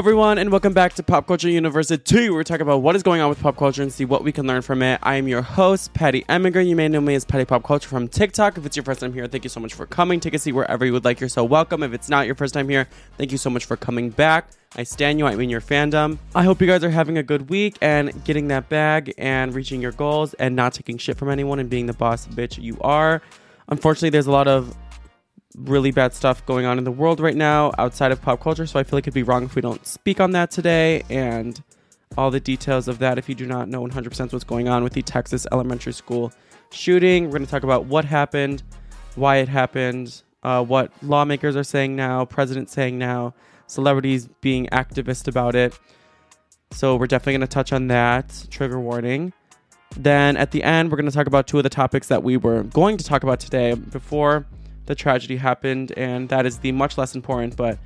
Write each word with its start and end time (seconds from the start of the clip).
Everyone, 0.00 0.38
and 0.38 0.50
welcome 0.50 0.72
back 0.72 0.94
to 0.94 1.02
Pop 1.02 1.26
Culture 1.26 1.50
University. 1.50 2.30
We're 2.30 2.42
talking 2.42 2.62
about 2.62 2.78
what 2.78 2.96
is 2.96 3.02
going 3.02 3.20
on 3.20 3.28
with 3.28 3.38
pop 3.38 3.58
culture 3.58 3.82
and 3.82 3.92
see 3.92 4.06
what 4.06 4.24
we 4.24 4.32
can 4.32 4.46
learn 4.46 4.62
from 4.62 4.80
it. 4.80 4.98
I 5.02 5.16
am 5.16 5.28
your 5.28 5.42
host, 5.42 5.92
Patty 5.92 6.24
Emigrant. 6.26 6.70
You 6.70 6.74
may 6.74 6.88
know 6.88 7.02
me 7.02 7.14
as 7.14 7.26
Patty 7.26 7.44
Pop 7.44 7.62
Culture 7.64 7.86
from 7.86 8.08
TikTok. 8.08 8.56
If 8.56 8.64
it's 8.64 8.74
your 8.78 8.82
first 8.82 9.00
time 9.00 9.12
here, 9.12 9.26
thank 9.26 9.44
you 9.44 9.50
so 9.50 9.60
much 9.60 9.74
for 9.74 9.84
coming. 9.84 10.18
Take 10.18 10.32
a 10.32 10.38
seat 10.38 10.52
wherever 10.52 10.86
you 10.86 10.94
would 10.94 11.04
like. 11.04 11.20
You're 11.20 11.28
so 11.28 11.44
welcome. 11.44 11.82
If 11.82 11.92
it's 11.92 12.08
not 12.08 12.24
your 12.24 12.34
first 12.34 12.54
time 12.54 12.66
here, 12.70 12.88
thank 13.18 13.30
you 13.30 13.36
so 13.36 13.50
much 13.50 13.66
for 13.66 13.76
coming 13.76 14.08
back. 14.08 14.48
I 14.74 14.84
stand 14.84 15.18
you. 15.18 15.26
I 15.26 15.34
mean 15.34 15.50
your 15.50 15.60
fandom. 15.60 16.16
I 16.34 16.44
hope 16.44 16.62
you 16.62 16.66
guys 16.66 16.82
are 16.82 16.88
having 16.88 17.18
a 17.18 17.22
good 17.22 17.50
week 17.50 17.76
and 17.82 18.24
getting 18.24 18.48
that 18.48 18.70
bag 18.70 19.12
and 19.18 19.54
reaching 19.54 19.82
your 19.82 19.92
goals 19.92 20.32
and 20.32 20.56
not 20.56 20.72
taking 20.72 20.96
shit 20.96 21.18
from 21.18 21.28
anyone 21.28 21.58
and 21.58 21.68
being 21.68 21.84
the 21.84 21.92
boss 21.92 22.26
bitch 22.26 22.56
you 22.56 22.78
are. 22.80 23.20
Unfortunately, 23.68 24.08
there's 24.08 24.26
a 24.26 24.32
lot 24.32 24.48
of 24.48 24.74
really 25.64 25.90
bad 25.90 26.14
stuff 26.14 26.44
going 26.46 26.66
on 26.66 26.78
in 26.78 26.84
the 26.84 26.90
world 26.90 27.20
right 27.20 27.36
now 27.36 27.72
outside 27.78 28.12
of 28.12 28.20
pop 28.22 28.40
culture, 28.40 28.66
so 28.66 28.78
I 28.78 28.82
feel 28.82 28.96
like 28.96 29.04
it'd 29.04 29.14
be 29.14 29.22
wrong 29.22 29.44
if 29.44 29.54
we 29.54 29.62
don't 29.62 29.84
speak 29.86 30.20
on 30.20 30.32
that 30.32 30.50
today 30.50 31.02
and 31.08 31.62
all 32.16 32.30
the 32.30 32.40
details 32.40 32.88
of 32.88 32.98
that 32.98 33.18
if 33.18 33.28
you 33.28 33.34
do 33.34 33.46
not 33.46 33.68
know 33.68 33.86
100% 33.86 34.32
what's 34.32 34.44
going 34.44 34.68
on 34.68 34.82
with 34.82 34.92
the 34.92 35.02
Texas 35.02 35.46
elementary 35.52 35.92
school 35.92 36.32
shooting. 36.72 37.24
We're 37.24 37.38
going 37.38 37.44
to 37.44 37.50
talk 37.50 37.62
about 37.62 37.86
what 37.86 38.04
happened, 38.04 38.62
why 39.14 39.36
it 39.36 39.48
happened, 39.48 40.22
uh, 40.42 40.64
what 40.64 40.90
lawmakers 41.02 41.56
are 41.56 41.64
saying 41.64 41.94
now, 41.94 42.24
president 42.24 42.70
saying 42.70 42.98
now, 42.98 43.34
celebrities 43.66 44.28
being 44.40 44.66
activist 44.66 45.28
about 45.28 45.54
it. 45.54 45.78
So 46.72 46.96
we're 46.96 47.06
definitely 47.06 47.34
going 47.34 47.40
to 47.42 47.46
touch 47.48 47.72
on 47.72 47.88
that. 47.88 48.46
Trigger 48.50 48.80
warning. 48.80 49.32
Then 49.96 50.36
at 50.36 50.52
the 50.52 50.62
end, 50.62 50.90
we're 50.90 50.96
going 50.96 51.10
to 51.10 51.16
talk 51.16 51.26
about 51.26 51.46
two 51.46 51.58
of 51.58 51.64
the 51.64 51.70
topics 51.70 52.08
that 52.08 52.22
we 52.22 52.36
were 52.36 52.62
going 52.62 52.96
to 52.96 53.04
talk 53.04 53.22
about 53.22 53.40
today 53.40 53.74
before 53.74 54.46
the 54.90 54.96
tragedy 54.96 55.36
happened, 55.36 55.92
and 55.96 56.28
that 56.30 56.44
is 56.44 56.58
the 56.58 56.72
much 56.72 56.98
less 56.98 57.14
important, 57.14 57.56
but 57.56 57.78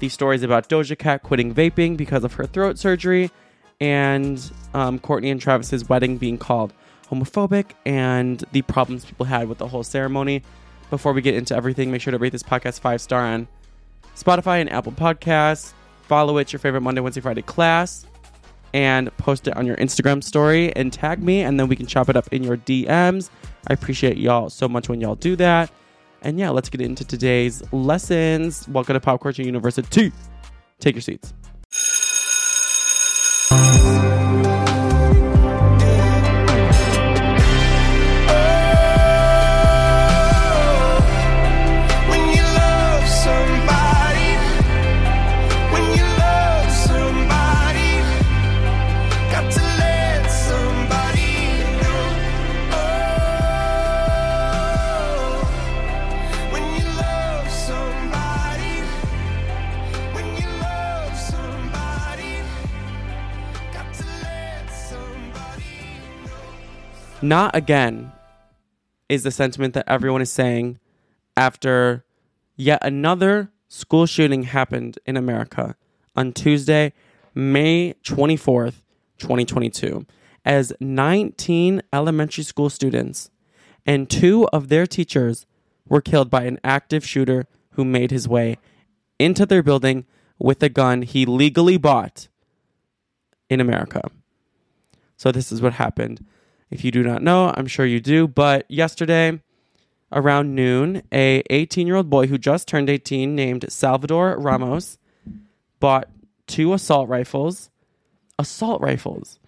the 0.00 0.08
stories 0.08 0.42
about 0.42 0.68
Doja 0.68 0.98
Cat 0.98 1.22
quitting 1.22 1.54
vaping 1.54 1.96
because 1.96 2.24
of 2.24 2.32
her 2.34 2.46
throat 2.46 2.78
surgery, 2.78 3.30
and 3.80 4.50
um, 4.74 4.98
Kourtney 4.98 5.30
and 5.30 5.40
Travis's 5.40 5.88
wedding 5.88 6.18
being 6.18 6.36
called 6.36 6.72
homophobic, 7.08 7.70
and 7.86 8.44
the 8.50 8.62
problems 8.62 9.04
people 9.04 9.24
had 9.24 9.48
with 9.48 9.58
the 9.58 9.68
whole 9.68 9.84
ceremony. 9.84 10.42
Before 10.90 11.12
we 11.12 11.22
get 11.22 11.36
into 11.36 11.54
everything, 11.54 11.92
make 11.92 12.00
sure 12.00 12.10
to 12.10 12.18
rate 12.18 12.32
this 12.32 12.42
podcast 12.42 12.80
five 12.80 13.00
star 13.00 13.24
on 13.24 13.46
Spotify 14.16 14.60
and 14.60 14.70
Apple 14.72 14.92
Podcasts. 14.92 15.74
Follow 16.02 16.38
it, 16.38 16.52
your 16.52 16.58
favorite 16.58 16.80
Monday, 16.80 17.00
Wednesday, 17.00 17.20
Friday 17.20 17.42
class, 17.42 18.04
and 18.74 19.16
post 19.16 19.46
it 19.46 19.56
on 19.56 19.64
your 19.64 19.76
Instagram 19.76 20.24
story 20.24 20.74
and 20.74 20.92
tag 20.92 21.22
me, 21.22 21.42
and 21.42 21.60
then 21.60 21.68
we 21.68 21.76
can 21.76 21.86
chop 21.86 22.08
it 22.08 22.16
up 22.16 22.26
in 22.32 22.42
your 22.42 22.56
DMs. 22.56 23.30
I 23.68 23.74
appreciate 23.74 24.16
y'all 24.16 24.50
so 24.50 24.68
much 24.68 24.88
when 24.88 25.00
y'all 25.00 25.14
do 25.14 25.36
that. 25.36 25.70
And 26.22 26.38
yeah, 26.38 26.50
let's 26.50 26.68
get 26.68 26.80
into 26.80 27.04
today's 27.04 27.62
lessons. 27.72 28.68
Welcome 28.68 28.94
to 28.94 29.00
Pop 29.00 29.20
Culture 29.20 29.42
University. 29.42 30.12
Take 30.78 30.94
your 30.94 31.02
seats. 31.02 31.34
Not 67.22 67.54
again 67.54 68.10
is 69.08 69.22
the 69.22 69.30
sentiment 69.30 69.74
that 69.74 69.88
everyone 69.88 70.22
is 70.22 70.32
saying 70.32 70.80
after 71.36 72.04
yet 72.56 72.84
another 72.84 73.52
school 73.68 74.06
shooting 74.06 74.42
happened 74.42 74.98
in 75.06 75.16
America 75.16 75.76
on 76.16 76.32
Tuesday, 76.32 76.92
May 77.32 77.94
24th, 78.02 78.82
2022, 79.18 80.04
as 80.44 80.72
19 80.80 81.82
elementary 81.92 82.42
school 82.42 82.68
students 82.68 83.30
and 83.86 84.10
two 84.10 84.48
of 84.48 84.68
their 84.68 84.86
teachers 84.86 85.46
were 85.88 86.00
killed 86.00 86.28
by 86.28 86.42
an 86.42 86.58
active 86.64 87.06
shooter 87.06 87.46
who 87.70 87.84
made 87.84 88.10
his 88.10 88.26
way 88.26 88.58
into 89.20 89.46
their 89.46 89.62
building 89.62 90.06
with 90.40 90.60
a 90.60 90.68
gun 90.68 91.02
he 91.02 91.24
legally 91.24 91.76
bought 91.76 92.26
in 93.48 93.60
America. 93.60 94.10
So 95.16 95.30
this 95.30 95.52
is 95.52 95.62
what 95.62 95.74
happened. 95.74 96.26
If 96.72 96.84
you 96.84 96.90
do 96.90 97.02
not 97.02 97.22
know, 97.22 97.52
I'm 97.54 97.66
sure 97.66 97.84
you 97.84 98.00
do, 98.00 98.26
but 98.26 98.64
yesterday 98.70 99.42
around 100.10 100.54
noon, 100.54 101.02
a 101.12 101.42
18-year-old 101.50 102.08
boy 102.08 102.28
who 102.28 102.38
just 102.38 102.66
turned 102.66 102.88
18 102.88 103.36
named 103.36 103.70
Salvador 103.70 104.38
Ramos 104.38 104.96
bought 105.80 106.08
two 106.46 106.72
assault 106.72 107.10
rifles, 107.10 107.68
assault 108.38 108.80
rifles 108.80 109.38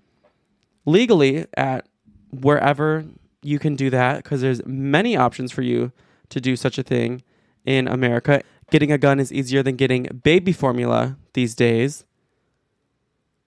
legally 0.84 1.46
at 1.56 1.88
wherever 2.30 3.06
you 3.42 3.58
can 3.58 3.74
do 3.74 3.88
that 3.88 4.22
because 4.22 4.42
there's 4.42 4.64
many 4.66 5.16
options 5.16 5.50
for 5.50 5.62
you 5.62 5.92
to 6.28 6.42
do 6.42 6.56
such 6.56 6.76
a 6.76 6.82
thing 6.82 7.22
in 7.64 7.88
America. 7.88 8.42
Getting 8.70 8.92
a 8.92 8.98
gun 8.98 9.18
is 9.18 9.32
easier 9.32 9.62
than 9.62 9.76
getting 9.76 10.20
baby 10.22 10.52
formula 10.52 11.16
these 11.32 11.54
days. 11.54 12.04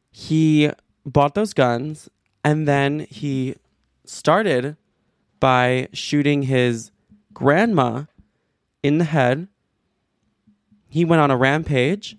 He 0.09 0.71
bought 1.05 1.35
those 1.35 1.53
guns 1.53 2.09
and 2.43 2.67
then 2.67 3.01
he 3.01 3.55
started 4.09 4.77
by 5.39 5.87
shooting 5.93 6.43
his 6.43 6.91
grandma 7.33 8.03
in 8.81 8.97
the 8.97 9.05
head. 9.05 9.47
He 10.89 11.05
went 11.05 11.21
on 11.21 11.31
a 11.31 11.37
rampage, 11.37 12.15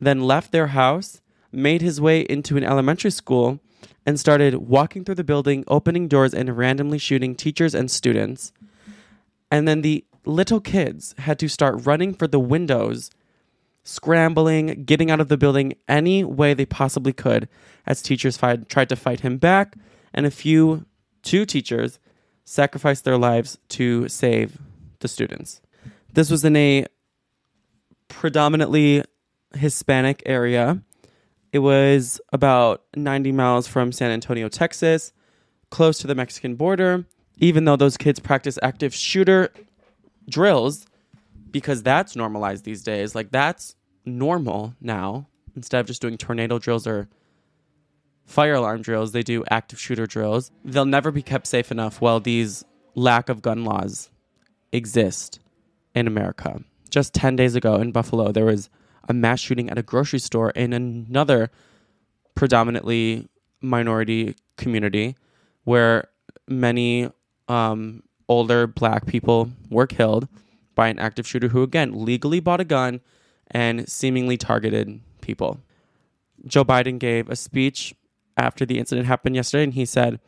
then 0.00 0.22
left 0.22 0.52
their 0.52 0.68
house, 0.68 1.20
made 1.52 1.82
his 1.82 2.00
way 2.00 2.22
into 2.22 2.56
an 2.56 2.64
elementary 2.64 3.10
school, 3.10 3.60
and 4.04 4.18
started 4.18 4.56
walking 4.56 5.04
through 5.04 5.14
the 5.14 5.22
building, 5.22 5.64
opening 5.68 6.08
doors, 6.08 6.34
and 6.34 6.56
randomly 6.56 6.98
shooting 6.98 7.34
teachers 7.34 7.74
and 7.74 7.90
students. 7.90 8.52
And 9.50 9.68
then 9.68 9.82
the 9.82 10.04
little 10.24 10.60
kids 10.60 11.14
had 11.18 11.38
to 11.38 11.48
start 11.48 11.86
running 11.86 12.14
for 12.14 12.26
the 12.26 12.40
windows, 12.40 13.10
scrambling, 13.84 14.84
getting 14.84 15.10
out 15.10 15.20
of 15.20 15.28
the 15.28 15.36
building 15.36 15.74
any 15.88 16.24
way 16.24 16.54
they 16.54 16.66
possibly 16.66 17.12
could 17.12 17.48
as 17.86 18.02
teachers 18.02 18.38
tried 18.38 18.88
to 18.88 18.96
fight 18.96 19.20
him 19.20 19.36
back. 19.36 19.76
And 20.14 20.26
a 20.26 20.30
few, 20.30 20.86
two 21.22 21.44
teachers, 21.44 21.98
sacrificed 22.44 23.04
their 23.04 23.18
lives 23.18 23.58
to 23.68 24.08
save 24.08 24.58
the 25.00 25.08
students. 25.08 25.60
This 26.12 26.30
was 26.30 26.44
in 26.44 26.56
a 26.56 26.86
predominantly 28.08 29.02
Hispanic 29.54 30.22
area. 30.26 30.82
It 31.52 31.60
was 31.60 32.20
about 32.32 32.84
90 32.96 33.32
miles 33.32 33.66
from 33.66 33.92
San 33.92 34.10
Antonio, 34.10 34.48
Texas, 34.48 35.12
close 35.70 35.98
to 35.98 36.06
the 36.06 36.14
Mexican 36.14 36.54
border. 36.54 37.06
Even 37.38 37.64
though 37.64 37.76
those 37.76 37.96
kids 37.96 38.20
practice 38.20 38.58
active 38.62 38.94
shooter 38.94 39.52
drills, 40.28 40.86
because 41.50 41.82
that's 41.82 42.14
normalized 42.14 42.64
these 42.64 42.82
days, 42.82 43.14
like 43.14 43.30
that's 43.30 43.74
normal 44.04 44.74
now. 44.80 45.26
Instead 45.56 45.80
of 45.80 45.86
just 45.86 46.00
doing 46.00 46.16
tornado 46.16 46.58
drills 46.58 46.86
or 46.86 47.08
fire 48.24 48.54
alarm 48.54 48.82
drills, 48.82 49.12
they 49.12 49.22
do 49.22 49.44
active 49.50 49.80
shooter 49.80 50.06
drills. 50.06 50.50
They'll 50.64 50.84
never 50.84 51.10
be 51.10 51.22
kept 51.22 51.46
safe 51.46 51.70
enough 51.70 52.00
while 52.00 52.20
these 52.20 52.64
lack 52.94 53.28
of 53.28 53.42
gun 53.42 53.64
laws 53.64 54.10
exist 54.72 55.40
in 55.94 56.06
America. 56.06 56.62
Just 56.90 57.14
10 57.14 57.36
days 57.36 57.54
ago 57.54 57.76
in 57.76 57.92
Buffalo, 57.92 58.32
there 58.32 58.44
was 58.44 58.68
a 59.08 59.14
mass 59.14 59.40
shooting 59.40 59.70
at 59.70 59.78
a 59.78 59.82
grocery 59.82 60.18
store 60.18 60.50
in 60.50 60.72
another 60.72 61.50
predominantly 62.34 63.28
minority 63.60 64.34
community 64.56 65.16
where 65.64 66.08
many 66.48 67.10
um, 67.48 68.02
older 68.28 68.66
black 68.66 69.06
people 69.06 69.50
were 69.70 69.86
killed 69.86 70.28
by 70.74 70.88
an 70.88 70.98
active 70.98 71.26
shooter 71.26 71.48
who, 71.48 71.62
again, 71.62 72.04
legally 72.04 72.40
bought 72.40 72.60
a 72.60 72.64
gun 72.64 73.00
and 73.50 73.88
seemingly 73.88 74.36
targeted 74.36 75.00
people. 75.20 75.60
Joe 76.46 76.64
Biden 76.64 76.98
gave 76.98 77.28
a 77.28 77.36
speech 77.36 77.94
after 78.36 78.64
the 78.64 78.78
incident 78.78 79.06
happened 79.06 79.36
yesterday, 79.36 79.64
and 79.64 79.74
he 79.74 79.84
said, 79.84 80.20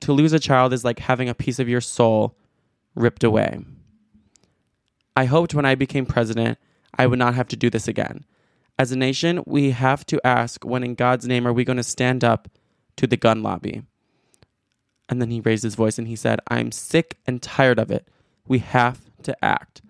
To 0.00 0.12
lose 0.12 0.32
a 0.32 0.38
child 0.38 0.72
is 0.72 0.84
like 0.84 0.98
having 0.98 1.28
a 1.28 1.34
piece 1.34 1.58
of 1.58 1.68
your 1.68 1.80
soul 1.80 2.36
ripped 2.94 3.24
away. 3.24 3.60
I 5.16 5.24
hoped 5.24 5.54
when 5.54 5.64
I 5.64 5.74
became 5.74 6.06
president, 6.06 6.58
I 6.96 7.06
would 7.06 7.18
not 7.18 7.34
have 7.34 7.48
to 7.48 7.56
do 7.56 7.70
this 7.70 7.88
again. 7.88 8.24
As 8.78 8.92
a 8.92 8.96
nation, 8.96 9.42
we 9.46 9.72
have 9.72 10.06
to 10.06 10.24
ask 10.26 10.64
when 10.64 10.82
in 10.82 10.94
God's 10.94 11.26
name 11.26 11.46
are 11.46 11.52
we 11.52 11.64
going 11.64 11.76
to 11.76 11.82
stand 11.82 12.24
up 12.24 12.48
to 12.96 13.06
the 13.06 13.16
gun 13.16 13.42
lobby? 13.42 13.82
And 15.08 15.20
then 15.20 15.30
he 15.30 15.40
raised 15.40 15.64
his 15.64 15.74
voice 15.74 15.98
and 15.98 16.08
he 16.08 16.16
said, 16.16 16.40
I'm 16.48 16.72
sick 16.72 17.18
and 17.26 17.42
tired 17.42 17.78
of 17.78 17.90
it. 17.90 18.08
We 18.46 18.60
have 18.60 19.00
to 19.24 19.44
act. 19.44 19.82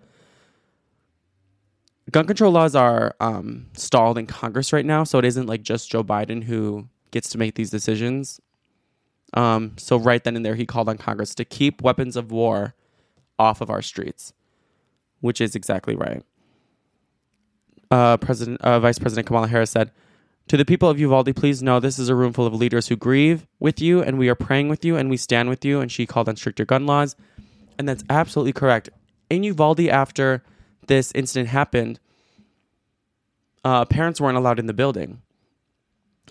Gun 2.11 2.25
control 2.25 2.51
laws 2.51 2.75
are 2.75 3.15
um, 3.21 3.67
stalled 3.73 4.17
in 4.17 4.25
Congress 4.25 4.73
right 4.73 4.85
now, 4.85 5.05
so 5.05 5.19
it 5.19 5.25
isn't 5.25 5.47
like 5.47 5.61
just 5.61 5.89
Joe 5.89 6.03
Biden 6.03 6.43
who 6.43 6.89
gets 7.11 7.29
to 7.29 7.37
make 7.37 7.55
these 7.55 7.69
decisions. 7.69 8.39
Um, 9.33 9.73
so, 9.77 9.97
right 9.97 10.23
then 10.23 10.35
and 10.35 10.45
there, 10.45 10.55
he 10.55 10.65
called 10.65 10.89
on 10.89 10.97
Congress 10.97 11.33
to 11.35 11.45
keep 11.45 11.81
weapons 11.81 12.15
of 12.15 12.31
war 12.31 12.73
off 13.39 13.61
of 13.61 13.69
our 13.69 13.81
streets, 13.81 14.33
which 15.21 15.39
is 15.39 15.55
exactly 15.55 15.95
right. 15.95 16.23
Uh, 17.89 18.17
President, 18.17 18.61
uh, 18.61 18.79
Vice 18.79 18.99
President 18.99 19.27
Kamala 19.27 19.47
Harris 19.47 19.71
said, 19.71 19.91
to 20.47 20.57
the 20.57 20.65
people 20.65 20.89
of 20.89 20.99
Uvalde, 20.99 21.33
please 21.35 21.63
know 21.63 21.79
this 21.79 21.97
is 21.97 22.09
a 22.09 22.15
room 22.15 22.33
full 22.33 22.45
of 22.45 22.53
leaders 22.53 22.87
who 22.87 22.97
grieve 22.97 23.47
with 23.59 23.79
you, 23.79 24.01
and 24.01 24.17
we 24.17 24.27
are 24.27 24.35
praying 24.35 24.67
with 24.67 24.83
you, 24.83 24.97
and 24.97 25.09
we 25.09 25.15
stand 25.15 25.47
with 25.47 25.63
you. 25.63 25.79
And 25.79 25.89
she 25.89 26.05
called 26.05 26.27
on 26.27 26.35
stricter 26.35 26.65
gun 26.65 26.85
laws. 26.85 27.15
And 27.77 27.87
that's 27.87 28.03
absolutely 28.09 28.51
correct. 28.51 28.89
In 29.29 29.43
Uvalde, 29.43 29.87
after 29.87 30.43
this 30.87 31.11
incident 31.15 31.47
happened, 31.47 32.01
uh, 33.63 33.85
parents 33.85 34.19
weren't 34.19 34.37
allowed 34.37 34.59
in 34.59 34.65
the 34.65 34.73
building. 34.73 35.21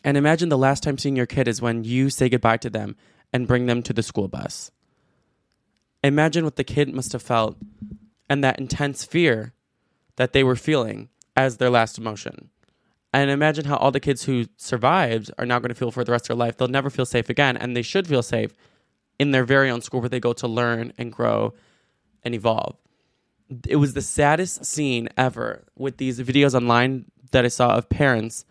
And 0.05 0.17
imagine 0.17 0.49
the 0.49 0.59
last 0.59 0.83
time 0.83 0.99
seeing 0.99 1.17
your 1.17 1.27
kid 1.27 1.49
is 1.49 1.61
when 1.61 1.85
you 1.85 2.11
say 2.11 2.29
goodbye 2.29 2.57
to 2.59 2.71
them 2.71 2.97
and 3.33 3.47
bring 3.47 3.67
them 3.67 3.83
to 3.83 3.93
the 3.93 4.03
school 4.03 4.29
bus. 4.29 4.71
Imagine 6.03 6.45
what 6.45 6.57
the 6.57 6.65
kid 6.65 6.93
must 6.95 7.13
have 7.13 7.23
felt 7.23 7.57
and 8.29 8.43
that 8.43 8.59
intense 8.59 9.05
fear 9.05 9.53
that 10.17 10.33
they 10.33 10.43
were 10.43 10.57
feeling 10.57 11.09
as 11.37 11.57
their 11.57 11.71
last 11.71 11.99
emotion. 11.99 12.51
And 13.13 13.31
imagine 13.31 13.65
how 13.65 13.77
all 13.77 13.91
the 13.91 14.01
kids 14.01 14.25
who 14.25 14.47
survived 14.57 15.31
are 15.37 15.45
now 15.45 15.59
going 15.59 15.71
to 15.71 15.75
feel 15.75 15.91
for 15.91 16.05
the 16.05 16.13
rest 16.13 16.25
of 16.25 16.29
their 16.29 16.47
life. 16.47 16.57
They'll 16.57 16.69
never 16.69 16.91
feel 16.91 17.07
safe 17.07 17.29
again, 17.29 17.57
and 17.57 17.77
they 17.77 17.83
should 17.83 18.07
feel 18.07 18.23
safe 18.23 18.55
in 19.19 19.33
their 19.33 19.45
very 19.45 19.69
own 19.69 19.81
school 19.81 20.01
where 20.01 20.09
they 20.09 20.21
go 20.21 20.33
to 20.35 20.47
learn 20.47 20.93
and 20.97 21.13
grow 21.13 21.53
and 22.23 22.35
evolve. 22.35 22.77
It 23.67 23.77
was 23.77 23.95
the 23.95 24.03
saddest 24.03 24.65
scene 24.65 25.09
ever 25.17 25.65
with 25.77 25.97
these 25.97 26.21
videos 26.21 26.55
online 26.55 27.07
that 27.33 27.45
I 27.45 27.49
saw 27.49 27.77
of 27.77 27.89
parents 27.89 28.45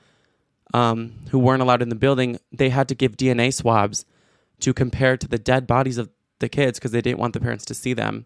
um, 0.73 1.13
who 1.29 1.39
weren't 1.39 1.61
allowed 1.61 1.81
in 1.81 1.89
the 1.89 1.95
building. 1.95 2.39
They 2.51 2.69
had 2.69 2.87
to 2.89 2.95
give 2.95 3.17
DNA 3.17 3.53
swabs 3.53 4.05
to 4.59 4.73
compare 4.73 5.17
to 5.17 5.27
the 5.27 5.39
dead 5.39 5.67
bodies 5.67 5.97
of 5.97 6.09
the 6.39 6.49
kids 6.49 6.79
because 6.79 6.91
they 6.91 7.01
didn't 7.01 7.19
want 7.19 7.33
the 7.33 7.39
parents 7.39 7.65
to 7.65 7.73
see 7.73 7.93
them 7.93 8.25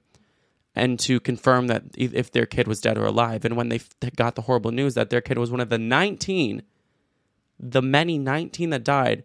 and 0.75 0.99
to 0.99 1.19
confirm 1.19 1.67
that 1.67 1.83
if 1.95 2.13
if 2.13 2.31
their 2.31 2.45
kid 2.45 2.67
was 2.67 2.81
dead 2.81 2.97
or 2.97 3.05
alive. 3.05 3.45
And 3.45 3.55
when 3.55 3.69
they 3.69 3.79
got 4.15 4.35
the 4.35 4.43
horrible 4.43 4.71
news 4.71 4.95
that 4.95 5.09
their 5.09 5.21
kid 5.21 5.37
was 5.37 5.51
one 5.51 5.59
of 5.59 5.69
the 5.69 5.77
19, 5.77 6.63
the 7.59 7.81
many 7.81 8.17
19 8.17 8.71
that 8.71 8.83
died, 8.83 9.23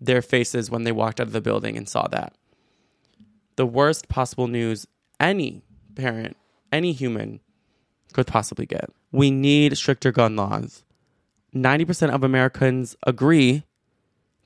their 0.00 0.22
faces 0.22 0.70
when 0.70 0.84
they 0.84 0.92
walked 0.92 1.20
out 1.20 1.26
of 1.26 1.32
the 1.32 1.40
building 1.40 1.76
and 1.76 1.88
saw 1.88 2.06
that. 2.08 2.34
The 3.56 3.66
worst 3.66 4.08
possible 4.08 4.46
news 4.46 4.86
any 5.18 5.62
parent, 5.96 6.36
any 6.72 6.92
human 6.92 7.40
could 8.12 8.26
possibly 8.26 8.66
get. 8.66 8.90
We 9.10 9.30
need 9.30 9.76
stricter 9.76 10.12
gun 10.12 10.36
laws. 10.36 10.84
90% 11.54 12.10
of 12.10 12.22
Americans 12.22 12.96
agree 13.06 13.64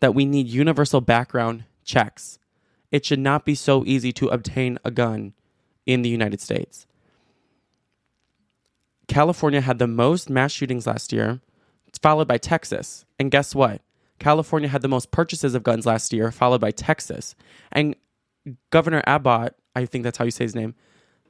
that 0.01 0.15
we 0.15 0.25
need 0.25 0.47
universal 0.47 1.01
background 1.01 1.65
checks. 1.85 2.39
It 2.91 3.05
should 3.05 3.19
not 3.19 3.45
be 3.45 3.55
so 3.55 3.85
easy 3.87 4.13
to 4.13 4.29
obtain 4.29 4.79
a 4.85 4.91
gun 4.91 5.33
in 5.87 6.03
the 6.03 6.09
United 6.09 6.41
States. 6.41 6.87
California 9.09 9.61
had 9.61 9.79
the 9.79 9.87
most 9.87 10.31
mass 10.31 10.53
shootings 10.53 10.87
last 10.87 11.13
year, 11.13 11.41
followed 12.01 12.29
by 12.29 12.39
Texas. 12.39 13.05
And 13.19 13.31
guess 13.31 13.55
what? 13.55 13.81
California 14.19 14.69
had 14.69 14.83
the 14.83 14.89
most 14.89 15.11
purchases 15.11 15.55
of 15.55 15.65
guns 15.65 15.87
last 15.87 16.13
year, 16.13 16.31
followed 16.31 16.61
by 16.61 16.71
Texas. 16.71 17.35
And 17.73 17.97
Governor 18.71 19.03
Abbott, 19.07 19.57
I 19.75 19.87
think 19.87 20.05
that's 20.05 20.19
how 20.19 20.25
you 20.25 20.31
say 20.31 20.45
his 20.45 20.55
name, 20.55 20.75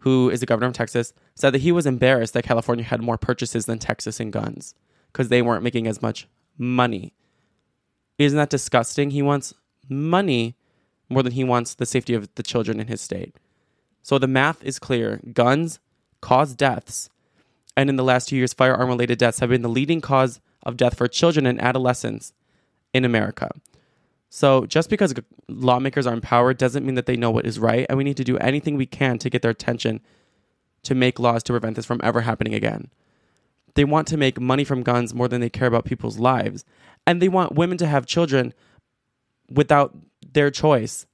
who 0.00 0.28
is 0.28 0.40
the 0.40 0.46
governor 0.46 0.68
of 0.68 0.74
Texas, 0.74 1.14
said 1.34 1.54
that 1.54 1.62
he 1.62 1.72
was 1.72 1.86
embarrassed 1.86 2.34
that 2.34 2.44
California 2.44 2.84
had 2.84 3.00
more 3.00 3.16
purchases 3.16 3.66
than 3.66 3.78
Texas 3.78 4.20
in 4.20 4.30
guns 4.30 4.74
because 5.12 5.28
they 5.28 5.42
weren't 5.42 5.62
making 5.62 5.86
as 5.86 6.00
much 6.00 6.26
money. 6.58 7.12
Isn't 8.18 8.38
that 8.38 8.50
disgusting? 8.50 9.10
He 9.10 9.22
wants 9.22 9.54
money 9.88 10.56
more 11.08 11.22
than 11.22 11.32
he 11.32 11.44
wants 11.44 11.74
the 11.74 11.86
safety 11.86 12.14
of 12.14 12.34
the 12.34 12.42
children 12.42 12.80
in 12.80 12.86
his 12.86 13.00
state. 13.00 13.36
So 14.02 14.18
the 14.18 14.26
math 14.26 14.62
is 14.64 14.78
clear. 14.78 15.20
Guns 15.32 15.78
cause 16.20 16.54
deaths. 16.54 17.10
And 17.76 17.88
in 17.88 17.96
the 17.96 18.04
last 18.04 18.28
two 18.28 18.36
years, 18.36 18.52
firearm 18.52 18.88
related 18.88 19.18
deaths 19.18 19.40
have 19.40 19.50
been 19.50 19.62
the 19.62 19.68
leading 19.68 20.00
cause 20.00 20.40
of 20.62 20.76
death 20.76 20.96
for 20.96 21.08
children 21.08 21.46
and 21.46 21.60
adolescents 21.60 22.32
in 22.92 23.04
America. 23.04 23.50
So 24.28 24.66
just 24.66 24.88
because 24.88 25.14
lawmakers 25.48 26.06
are 26.06 26.14
empowered 26.14 26.58
doesn't 26.58 26.86
mean 26.86 26.94
that 26.94 27.06
they 27.06 27.16
know 27.16 27.30
what 27.30 27.46
is 27.46 27.58
right. 27.58 27.86
And 27.88 27.98
we 27.98 28.04
need 28.04 28.16
to 28.16 28.24
do 28.24 28.38
anything 28.38 28.76
we 28.76 28.86
can 28.86 29.18
to 29.18 29.30
get 29.30 29.42
their 29.42 29.50
attention 29.50 30.00
to 30.84 30.94
make 30.94 31.18
laws 31.18 31.42
to 31.44 31.52
prevent 31.52 31.76
this 31.76 31.86
from 31.86 32.00
ever 32.02 32.22
happening 32.22 32.54
again. 32.54 32.90
They 33.74 33.84
want 33.84 34.08
to 34.08 34.16
make 34.16 34.40
money 34.40 34.64
from 34.64 34.82
guns 34.82 35.14
more 35.14 35.28
than 35.28 35.40
they 35.40 35.50
care 35.50 35.68
about 35.68 35.84
people's 35.84 36.18
lives. 36.18 36.64
And 37.06 37.20
they 37.20 37.28
want 37.28 37.54
women 37.54 37.78
to 37.78 37.86
have 37.86 38.06
children 38.06 38.52
without 39.50 39.96
their 40.32 40.50
choice 40.50 41.06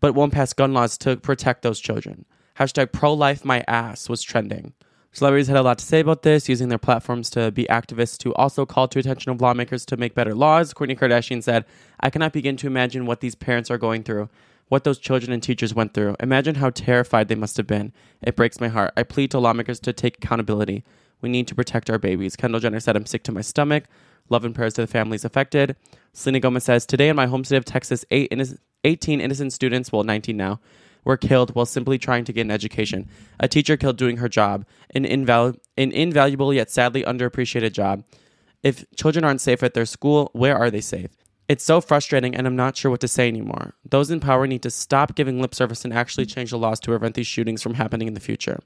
but 0.00 0.14
won't 0.14 0.32
pass 0.32 0.52
gun 0.52 0.72
laws 0.72 0.96
to 0.98 1.16
protect 1.16 1.62
those 1.62 1.78
children. 1.78 2.24
Hashtag 2.58 2.92
pro 2.92 3.12
life 3.12 3.44
my 3.44 3.62
ass 3.68 4.08
was 4.08 4.22
trending. 4.22 4.72
Celebrities 5.12 5.48
had 5.48 5.56
a 5.56 5.62
lot 5.62 5.78
to 5.78 5.84
say 5.84 6.00
about 6.00 6.22
this, 6.22 6.48
using 6.48 6.68
their 6.68 6.78
platforms 6.78 7.30
to 7.30 7.50
be 7.50 7.64
activists 7.64 8.16
to 8.18 8.32
also 8.34 8.64
call 8.64 8.86
to 8.88 8.98
attention 8.98 9.32
of 9.32 9.40
lawmakers 9.40 9.84
to 9.86 9.96
make 9.96 10.14
better 10.14 10.34
laws. 10.34 10.72
Kourtney 10.72 10.96
Kardashian 10.96 11.42
said, 11.42 11.64
I 11.98 12.10
cannot 12.10 12.32
begin 12.32 12.56
to 12.58 12.68
imagine 12.68 13.06
what 13.06 13.20
these 13.20 13.34
parents 13.34 13.70
are 13.70 13.78
going 13.78 14.04
through, 14.04 14.28
what 14.68 14.84
those 14.84 14.98
children 14.98 15.32
and 15.32 15.42
teachers 15.42 15.74
went 15.74 15.94
through. 15.94 16.14
Imagine 16.20 16.56
how 16.56 16.70
terrified 16.70 17.26
they 17.28 17.34
must 17.34 17.56
have 17.56 17.66
been. 17.66 17.92
It 18.22 18.36
breaks 18.36 18.60
my 18.60 18.68
heart. 18.68 18.92
I 18.96 19.02
plead 19.02 19.32
to 19.32 19.40
lawmakers 19.40 19.80
to 19.80 19.92
take 19.92 20.18
accountability. 20.18 20.84
We 21.20 21.28
need 21.28 21.48
to 21.48 21.54
protect 21.54 21.90
our 21.90 21.98
babies. 21.98 22.36
Kendall 22.36 22.60
Jenner 22.60 22.80
said, 22.80 22.96
I'm 22.96 23.06
sick 23.06 23.22
to 23.24 23.32
my 23.32 23.40
stomach. 23.40 23.84
Love 24.28 24.44
and 24.44 24.54
prayers 24.54 24.74
to 24.74 24.82
the 24.82 24.86
families 24.86 25.24
affected. 25.24 25.76
Selena 26.12 26.40
Gomez 26.40 26.64
says, 26.64 26.86
Today 26.86 27.08
in 27.08 27.16
my 27.16 27.26
home 27.26 27.44
state 27.44 27.56
of 27.56 27.64
Texas, 27.64 28.04
eight 28.10 28.30
inno- 28.30 28.58
18 28.84 29.20
innocent 29.20 29.52
students, 29.52 29.92
well, 29.92 30.04
19 30.04 30.36
now, 30.36 30.60
were 31.04 31.16
killed 31.16 31.54
while 31.54 31.66
simply 31.66 31.98
trying 31.98 32.24
to 32.24 32.32
get 32.32 32.42
an 32.42 32.50
education. 32.50 33.08
A 33.38 33.48
teacher 33.48 33.76
killed 33.76 33.96
doing 33.96 34.18
her 34.18 34.28
job, 34.28 34.64
an, 34.94 35.04
inval- 35.04 35.58
an 35.76 35.92
invaluable 35.92 36.52
yet 36.54 36.70
sadly 36.70 37.02
underappreciated 37.02 37.72
job. 37.72 38.04
If 38.62 38.84
children 38.96 39.24
aren't 39.24 39.40
safe 39.40 39.62
at 39.62 39.74
their 39.74 39.86
school, 39.86 40.30
where 40.32 40.56
are 40.56 40.70
they 40.70 40.82
safe? 40.82 41.10
It's 41.48 41.64
so 41.64 41.80
frustrating, 41.80 42.36
and 42.36 42.46
I'm 42.46 42.54
not 42.54 42.76
sure 42.76 42.92
what 42.92 43.00
to 43.00 43.08
say 43.08 43.26
anymore. 43.26 43.74
Those 43.84 44.10
in 44.10 44.20
power 44.20 44.46
need 44.46 44.62
to 44.62 44.70
stop 44.70 45.16
giving 45.16 45.40
lip 45.40 45.54
service 45.54 45.84
and 45.84 45.92
actually 45.92 46.26
change 46.26 46.50
the 46.50 46.58
laws 46.58 46.78
to 46.80 46.90
prevent 46.90 47.16
these 47.16 47.26
shootings 47.26 47.62
from 47.62 47.74
happening 47.74 48.06
in 48.06 48.14
the 48.14 48.20
future. 48.20 48.60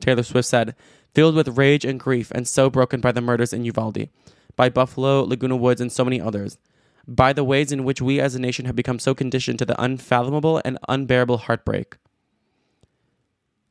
Taylor 0.00 0.22
Swift 0.22 0.48
said, 0.48 0.74
filled 1.14 1.34
with 1.34 1.56
rage 1.56 1.84
and 1.84 1.98
grief 1.98 2.30
and 2.32 2.46
so 2.46 2.70
broken 2.70 3.00
by 3.00 3.12
the 3.12 3.20
murders 3.20 3.52
in 3.52 3.64
Uvalde, 3.64 4.08
by 4.56 4.68
Buffalo, 4.68 5.22
Laguna 5.22 5.56
Woods, 5.56 5.80
and 5.80 5.90
so 5.90 6.04
many 6.04 6.20
others, 6.20 6.58
by 7.06 7.32
the 7.32 7.44
ways 7.44 7.72
in 7.72 7.84
which 7.84 8.02
we 8.02 8.20
as 8.20 8.34
a 8.34 8.40
nation 8.40 8.66
have 8.66 8.76
become 8.76 8.98
so 8.98 9.14
conditioned 9.14 9.58
to 9.58 9.64
the 9.64 9.80
unfathomable 9.82 10.60
and 10.64 10.78
unbearable 10.88 11.38
heartbreak. 11.38 11.96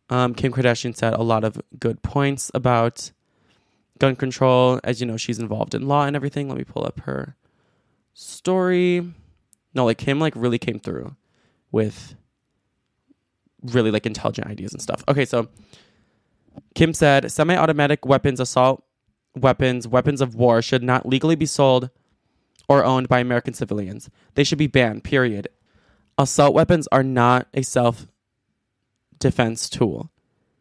Um, 0.10 0.34
Kim 0.34 0.54
Kardashian 0.54 0.96
said 0.96 1.14
a 1.14 1.22
lot 1.22 1.44
of 1.44 1.62
good 1.80 2.02
points 2.02 2.50
about 2.54 3.12
gun 4.00 4.16
control. 4.16 4.80
As 4.84 5.02
you 5.02 5.08
know, 5.08 5.18
she's 5.18 5.40
involved 5.40 5.76
in 5.76 5.88
law 5.88 6.06
and 6.06 6.16
everything. 6.16 6.48
Let 6.48 6.58
me 6.58 6.64
pull 6.64 6.86
up 6.86 7.02
her 7.02 7.36
story. 8.14 9.14
No, 9.74 9.86
like 9.86 9.98
Kim 9.98 10.20
like 10.20 10.34
really 10.36 10.58
came 10.58 10.80
through 10.80 11.16
with 11.72 12.16
really 13.64 13.92
like 13.92 14.06
intelligent 14.06 14.48
ideas 14.48 14.72
and 14.74 14.82
stuff. 14.82 15.04
Okay, 15.08 15.26
so 15.26 15.50
Kim 16.76 16.94
said 16.94 17.32
semi-automatic 17.32 18.06
weapons, 18.06 18.40
assault 18.40 18.84
weapons, 19.36 19.88
weapons 19.88 20.22
of 20.22 20.36
war 20.36 20.62
should 20.62 20.84
not 20.84 21.06
legally 21.06 21.36
be 21.36 21.46
sold 21.46 21.90
or 22.70 22.84
owned 22.84 23.08
by 23.08 23.20
American 23.20 23.54
civilians. 23.54 24.10
They 24.36 24.44
should 24.44 24.58
be 24.58 24.68
banned, 24.68 25.04
period. 25.04 25.48
Assault 26.18 26.54
weapons 26.54 26.88
are 26.92 27.04
not 27.04 27.48
a 27.54 27.62
self 27.62 28.08
defense 29.20 29.70
tool. 29.70 30.12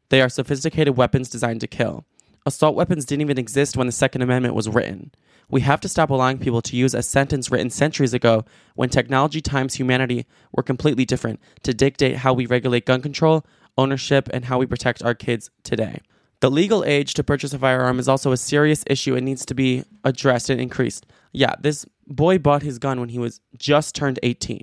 They 0.09 0.21
are 0.21 0.29
sophisticated 0.29 0.97
weapons 0.97 1.29
designed 1.29 1.61
to 1.63 1.67
kill. 1.67 2.05
Assault 2.45 2.77
weapons 2.77 3.05
didn't 3.05 3.23
even 3.23 3.39
exist 3.39 3.77
when 3.77 3.89
the 3.89 3.93
Second 3.93 4.23
Amendment 4.23 4.55
was 4.55 4.69
written. 4.69 5.11
We 5.49 5.63
have 5.63 5.81
to 5.81 5.89
stop 5.89 6.11
allowing 6.11 6.39
people 6.39 6.63
to 6.63 6.77
use 6.77 6.95
a 6.95 7.03
sentence 7.03 7.51
written 7.51 7.71
centuries 7.71 8.15
ago 8.15 8.45
when 8.75 8.89
technology 8.89 9.41
times 9.41 9.75
humanity 9.75 10.27
were 10.53 10.63
completely 10.63 11.05
different 11.05 11.41
to 11.63 11.75
dictate 11.75 12.19
how 12.19 12.33
we 12.33 12.47
regulate 12.47 12.87
gun 12.87 13.03
control, 13.03 13.45
ownership, 13.77 14.29
and 14.33 14.45
how 14.45 14.59
we 14.59 14.67
protect 14.67 15.03
our 15.03 15.15
kids 15.15 15.51
today. 15.63 16.01
The 16.41 16.51
legal 16.51 16.85
age 16.85 17.15
to 17.15 17.25
purchase 17.25 17.53
a 17.55 17.59
firearm 17.59 17.99
is 17.99 18.09
also 18.09 18.33
a 18.33 18.37
serious 18.37 18.85
issue 18.89 19.17
and 19.17 19.25
needs 19.25 19.47
to 19.47 19.55
be 19.55 19.85
addressed 20.05 20.51
and 20.51 20.61
increased. 20.61 21.07
Yeah, 21.33 21.55
this 21.61 21.87
boy 22.07 22.39
bought 22.39 22.63
his 22.63 22.79
gun 22.79 23.01
when 23.01 23.09
he 23.09 23.19
was 23.19 23.41
just 23.57 23.95
turned 23.95 24.19
18. 24.23 24.63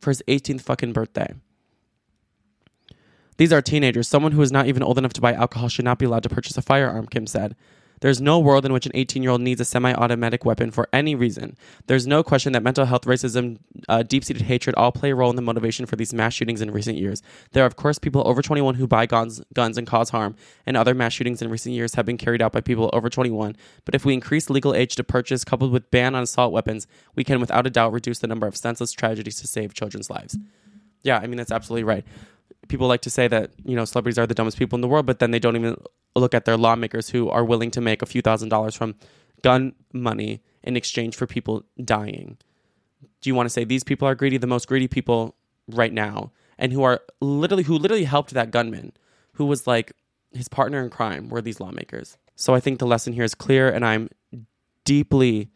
for 0.00 0.10
his 0.10 0.22
18th 0.26 0.62
fucking 0.62 0.92
birthday. 0.92 1.34
These 3.36 3.52
are 3.52 3.62
teenagers. 3.62 4.08
Someone 4.08 4.32
who 4.32 4.42
is 4.42 4.52
not 4.52 4.66
even 4.66 4.82
old 4.82 4.98
enough 4.98 5.12
to 5.14 5.20
buy 5.20 5.32
alcohol 5.32 5.68
should 5.68 5.84
not 5.84 5.98
be 5.98 6.06
allowed 6.06 6.22
to 6.24 6.28
purchase 6.28 6.56
a 6.56 6.62
firearm, 6.62 7.06
Kim 7.06 7.26
said. 7.26 7.56
There's 8.02 8.20
no 8.20 8.40
world 8.40 8.66
in 8.66 8.72
which 8.72 8.84
an 8.84 8.90
18 8.94 9.22
year 9.22 9.30
old 9.30 9.40
needs 9.40 9.60
a 9.60 9.64
semi 9.64 9.94
automatic 9.94 10.44
weapon 10.44 10.72
for 10.72 10.88
any 10.92 11.14
reason. 11.14 11.56
There's 11.86 12.04
no 12.04 12.24
question 12.24 12.52
that 12.52 12.62
mental 12.64 12.84
health, 12.84 13.02
racism, 13.02 13.58
uh, 13.88 14.02
deep 14.02 14.24
seated 14.24 14.42
hatred 14.42 14.74
all 14.74 14.90
play 14.90 15.12
a 15.12 15.14
role 15.14 15.30
in 15.30 15.36
the 15.36 15.42
motivation 15.42 15.86
for 15.86 15.94
these 15.94 16.12
mass 16.12 16.34
shootings 16.34 16.60
in 16.60 16.72
recent 16.72 16.98
years. 16.98 17.22
There 17.52 17.62
are, 17.62 17.66
of 17.66 17.76
course, 17.76 18.00
people 18.00 18.26
over 18.26 18.42
21 18.42 18.74
who 18.74 18.88
buy 18.88 19.06
guns, 19.06 19.40
guns 19.54 19.78
and 19.78 19.86
cause 19.86 20.10
harm, 20.10 20.34
and 20.66 20.76
other 20.76 20.94
mass 20.94 21.12
shootings 21.12 21.40
in 21.40 21.48
recent 21.48 21.76
years 21.76 21.94
have 21.94 22.04
been 22.04 22.18
carried 22.18 22.42
out 22.42 22.50
by 22.50 22.60
people 22.60 22.90
over 22.92 23.08
21. 23.08 23.56
But 23.84 23.94
if 23.94 24.04
we 24.04 24.14
increase 24.14 24.50
legal 24.50 24.74
age 24.74 24.96
to 24.96 25.04
purchase, 25.04 25.44
coupled 25.44 25.70
with 25.70 25.88
ban 25.92 26.16
on 26.16 26.24
assault 26.24 26.52
weapons, 26.52 26.88
we 27.14 27.22
can 27.22 27.38
without 27.38 27.68
a 27.68 27.70
doubt 27.70 27.92
reduce 27.92 28.18
the 28.18 28.26
number 28.26 28.48
of 28.48 28.56
senseless 28.56 28.90
tragedies 28.90 29.40
to 29.40 29.46
save 29.46 29.74
children's 29.74 30.10
lives. 30.10 30.36
Yeah, 31.04 31.18
I 31.18 31.28
mean, 31.28 31.36
that's 31.36 31.52
absolutely 31.52 31.84
right 31.84 32.04
people 32.68 32.86
like 32.86 33.00
to 33.00 33.10
say 33.10 33.26
that 33.26 33.50
you 33.64 33.74
know 33.74 33.84
celebrities 33.84 34.18
are 34.18 34.26
the 34.26 34.34
dumbest 34.34 34.56
people 34.56 34.76
in 34.76 34.80
the 34.80 34.88
world, 34.88 35.04
but 35.04 35.18
then 35.18 35.32
they 35.32 35.40
don't 35.40 35.56
even 35.56 35.76
look 36.14 36.34
at 36.34 36.44
their 36.44 36.56
lawmakers 36.56 37.10
who 37.10 37.28
are 37.28 37.44
willing 37.44 37.70
to 37.72 37.80
make 37.80 38.02
a 38.02 38.06
few 38.06 38.22
thousand 38.22 38.48
dollars 38.48 38.74
from 38.74 38.94
gun 39.42 39.74
money 39.92 40.42
in 40.62 40.76
exchange 40.76 41.16
for 41.16 41.26
people 41.26 41.64
dying. 41.82 42.38
Do 43.20 43.30
you 43.30 43.34
want 43.34 43.46
to 43.46 43.50
say 43.50 43.64
these 43.64 43.84
people 43.84 44.06
are 44.06 44.14
greedy? 44.14 44.36
The 44.36 44.46
most 44.46 44.68
greedy 44.68 44.88
people 44.88 45.36
right 45.68 45.92
now, 45.92 46.32
and 46.58 46.72
who 46.72 46.82
are 46.82 47.00
literally 47.20 47.64
who 47.64 47.78
literally 47.78 48.04
helped 48.04 48.34
that 48.34 48.50
gunman, 48.50 48.92
who 49.34 49.46
was 49.46 49.66
like 49.66 49.92
his 50.32 50.48
partner 50.48 50.82
in 50.82 50.90
crime, 50.90 51.28
were 51.28 51.42
these 51.42 51.60
lawmakers. 51.60 52.16
So 52.34 52.54
I 52.54 52.60
think 52.60 52.78
the 52.78 52.86
lesson 52.86 53.12
here 53.12 53.24
is 53.24 53.34
clear, 53.34 53.68
and 53.68 53.84
I'm 53.84 54.08
deeply, 54.84 55.50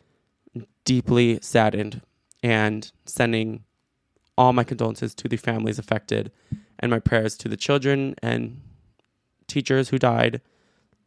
deeply 0.84 1.38
saddened 1.42 2.02
and 2.42 2.90
sending 3.06 3.64
all 4.38 4.52
my 4.52 4.64
condolences 4.64 5.14
to 5.14 5.28
the 5.28 5.36
families 5.36 5.78
affected 5.78 6.30
and 6.78 6.90
my 6.90 6.98
prayers 6.98 7.36
to 7.38 7.48
the 7.48 7.56
children 7.56 8.14
and 8.22 8.60
teachers 9.48 9.88
who 9.88 9.98
died 9.98 10.40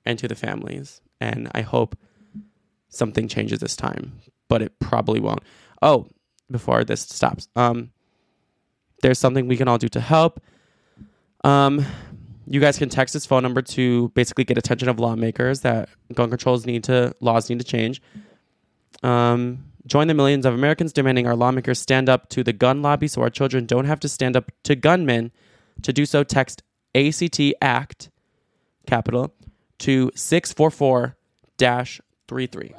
and 0.05 0.17
to 0.19 0.27
the 0.27 0.35
families. 0.35 1.01
And 1.21 1.49
I 1.53 1.61
hope 1.61 1.97
something 2.89 3.27
changes 3.27 3.59
this 3.59 3.75
time, 3.75 4.19
but 4.47 4.61
it 4.61 4.79
probably 4.79 5.19
won't. 5.19 5.43
Oh, 5.81 6.07
before 6.49 6.83
this 6.83 7.01
stops, 7.01 7.47
um, 7.55 7.91
there's 9.01 9.19
something 9.19 9.47
we 9.47 9.57
can 9.57 9.67
all 9.67 9.77
do 9.77 9.89
to 9.89 9.99
help. 9.99 10.41
Um, 11.43 11.85
you 12.47 12.59
guys 12.59 12.77
can 12.77 12.89
text 12.89 13.13
this 13.13 13.25
phone 13.25 13.43
number 13.43 13.61
to 13.61 14.09
basically 14.09 14.43
get 14.43 14.57
attention 14.57 14.89
of 14.89 14.99
lawmakers 14.99 15.61
that 15.61 15.89
gun 16.13 16.29
controls 16.29 16.65
need 16.65 16.83
to 16.85 17.15
laws 17.21 17.49
need 17.49 17.59
to 17.59 17.65
change. 17.65 18.01
Um, 19.03 19.65
join 19.85 20.07
the 20.07 20.13
millions 20.13 20.45
of 20.45 20.53
Americans 20.53 20.91
demanding 20.91 21.27
our 21.27 21.35
lawmakers 21.35 21.79
stand 21.79 22.09
up 22.09 22.27
to 22.29 22.43
the 22.43 22.51
gun 22.51 22.81
lobby 22.81 23.07
so 23.07 23.21
our 23.21 23.29
children 23.29 23.65
don't 23.65 23.85
have 23.85 23.99
to 24.01 24.09
stand 24.09 24.35
up 24.35 24.51
to 24.63 24.75
gunmen. 24.75 25.31
To 25.83 25.93
do 25.93 26.05
so, 26.05 26.23
text 26.23 26.63
ACT 26.95 27.39
ACT 27.61 28.09
capital 28.89 29.33
to 29.79 30.11
644 30.15 31.15
33. 32.27 32.73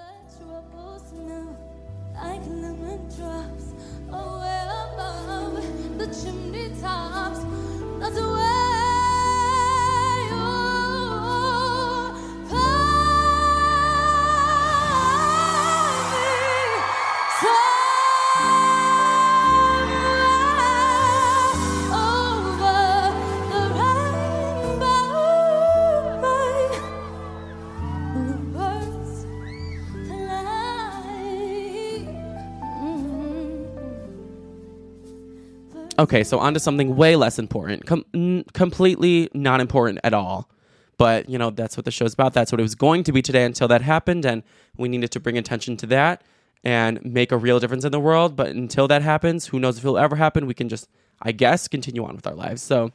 Okay, 36.00 36.24
so 36.24 36.38
on 36.38 36.54
to 36.54 36.60
something 36.60 36.96
way 36.96 37.14
less 37.14 37.38
important. 37.38 37.84
Com- 37.84 38.06
n- 38.14 38.44
completely 38.54 39.28
not 39.34 39.60
important 39.60 39.98
at 40.02 40.14
all. 40.14 40.48
But, 40.96 41.28
you 41.28 41.36
know, 41.36 41.50
that's 41.50 41.76
what 41.76 41.84
the 41.84 41.90
show's 41.90 42.14
about. 42.14 42.32
That's 42.32 42.50
what 42.50 42.58
it 42.58 42.62
was 42.62 42.74
going 42.74 43.04
to 43.04 43.12
be 43.12 43.20
today 43.20 43.44
until 43.44 43.68
that 43.68 43.82
happened. 43.82 44.24
And 44.24 44.42
we 44.78 44.88
needed 44.88 45.10
to 45.10 45.20
bring 45.20 45.36
attention 45.36 45.76
to 45.76 45.86
that 45.88 46.22
and 46.64 47.04
make 47.04 47.32
a 47.32 47.36
real 47.36 47.60
difference 47.60 47.84
in 47.84 47.92
the 47.92 48.00
world. 48.00 48.34
But 48.34 48.48
until 48.48 48.88
that 48.88 49.02
happens, 49.02 49.48
who 49.48 49.60
knows 49.60 49.76
if 49.76 49.84
it'll 49.84 49.98
ever 49.98 50.16
happen? 50.16 50.46
We 50.46 50.54
can 50.54 50.70
just, 50.70 50.88
I 51.20 51.32
guess, 51.32 51.68
continue 51.68 52.02
on 52.04 52.16
with 52.16 52.26
our 52.26 52.34
lives. 52.34 52.62
So, 52.62 52.92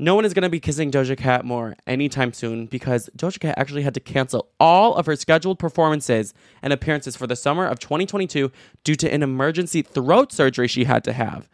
no 0.00 0.14
one 0.14 0.24
is 0.24 0.32
going 0.32 0.44
to 0.44 0.48
be 0.48 0.60
kissing 0.60 0.92
Doja 0.92 1.16
Cat 1.16 1.44
more 1.44 1.74
anytime 1.86 2.32
soon 2.32 2.66
because 2.66 3.10
Doja 3.16 3.40
Cat 3.40 3.58
actually 3.58 3.82
had 3.82 3.94
to 3.94 4.00
cancel 4.00 4.48
all 4.60 4.94
of 4.94 5.06
her 5.06 5.16
scheduled 5.16 5.58
performances 5.58 6.34
and 6.62 6.72
appearances 6.72 7.16
for 7.16 7.26
the 7.26 7.34
summer 7.34 7.66
of 7.66 7.80
2022 7.80 8.52
due 8.84 8.94
to 8.94 9.12
an 9.12 9.24
emergency 9.24 9.82
throat 9.82 10.30
surgery 10.30 10.68
she 10.68 10.84
had 10.84 11.02
to 11.02 11.12
have. 11.12 11.48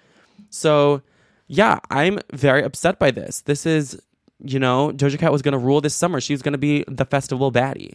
So, 0.54 1.02
yeah, 1.48 1.80
I'm 1.90 2.20
very 2.32 2.62
upset 2.62 3.00
by 3.00 3.10
this. 3.10 3.40
This 3.40 3.66
is, 3.66 4.00
you 4.38 4.60
know, 4.60 4.92
Doja 4.92 5.18
Cat 5.18 5.32
was 5.32 5.42
going 5.42 5.52
to 5.52 5.58
rule 5.58 5.80
this 5.80 5.96
summer. 5.96 6.20
She 6.20 6.32
was 6.32 6.42
going 6.42 6.52
to 6.52 6.58
be 6.58 6.84
the 6.86 7.04
festival 7.04 7.50
baddie. 7.50 7.94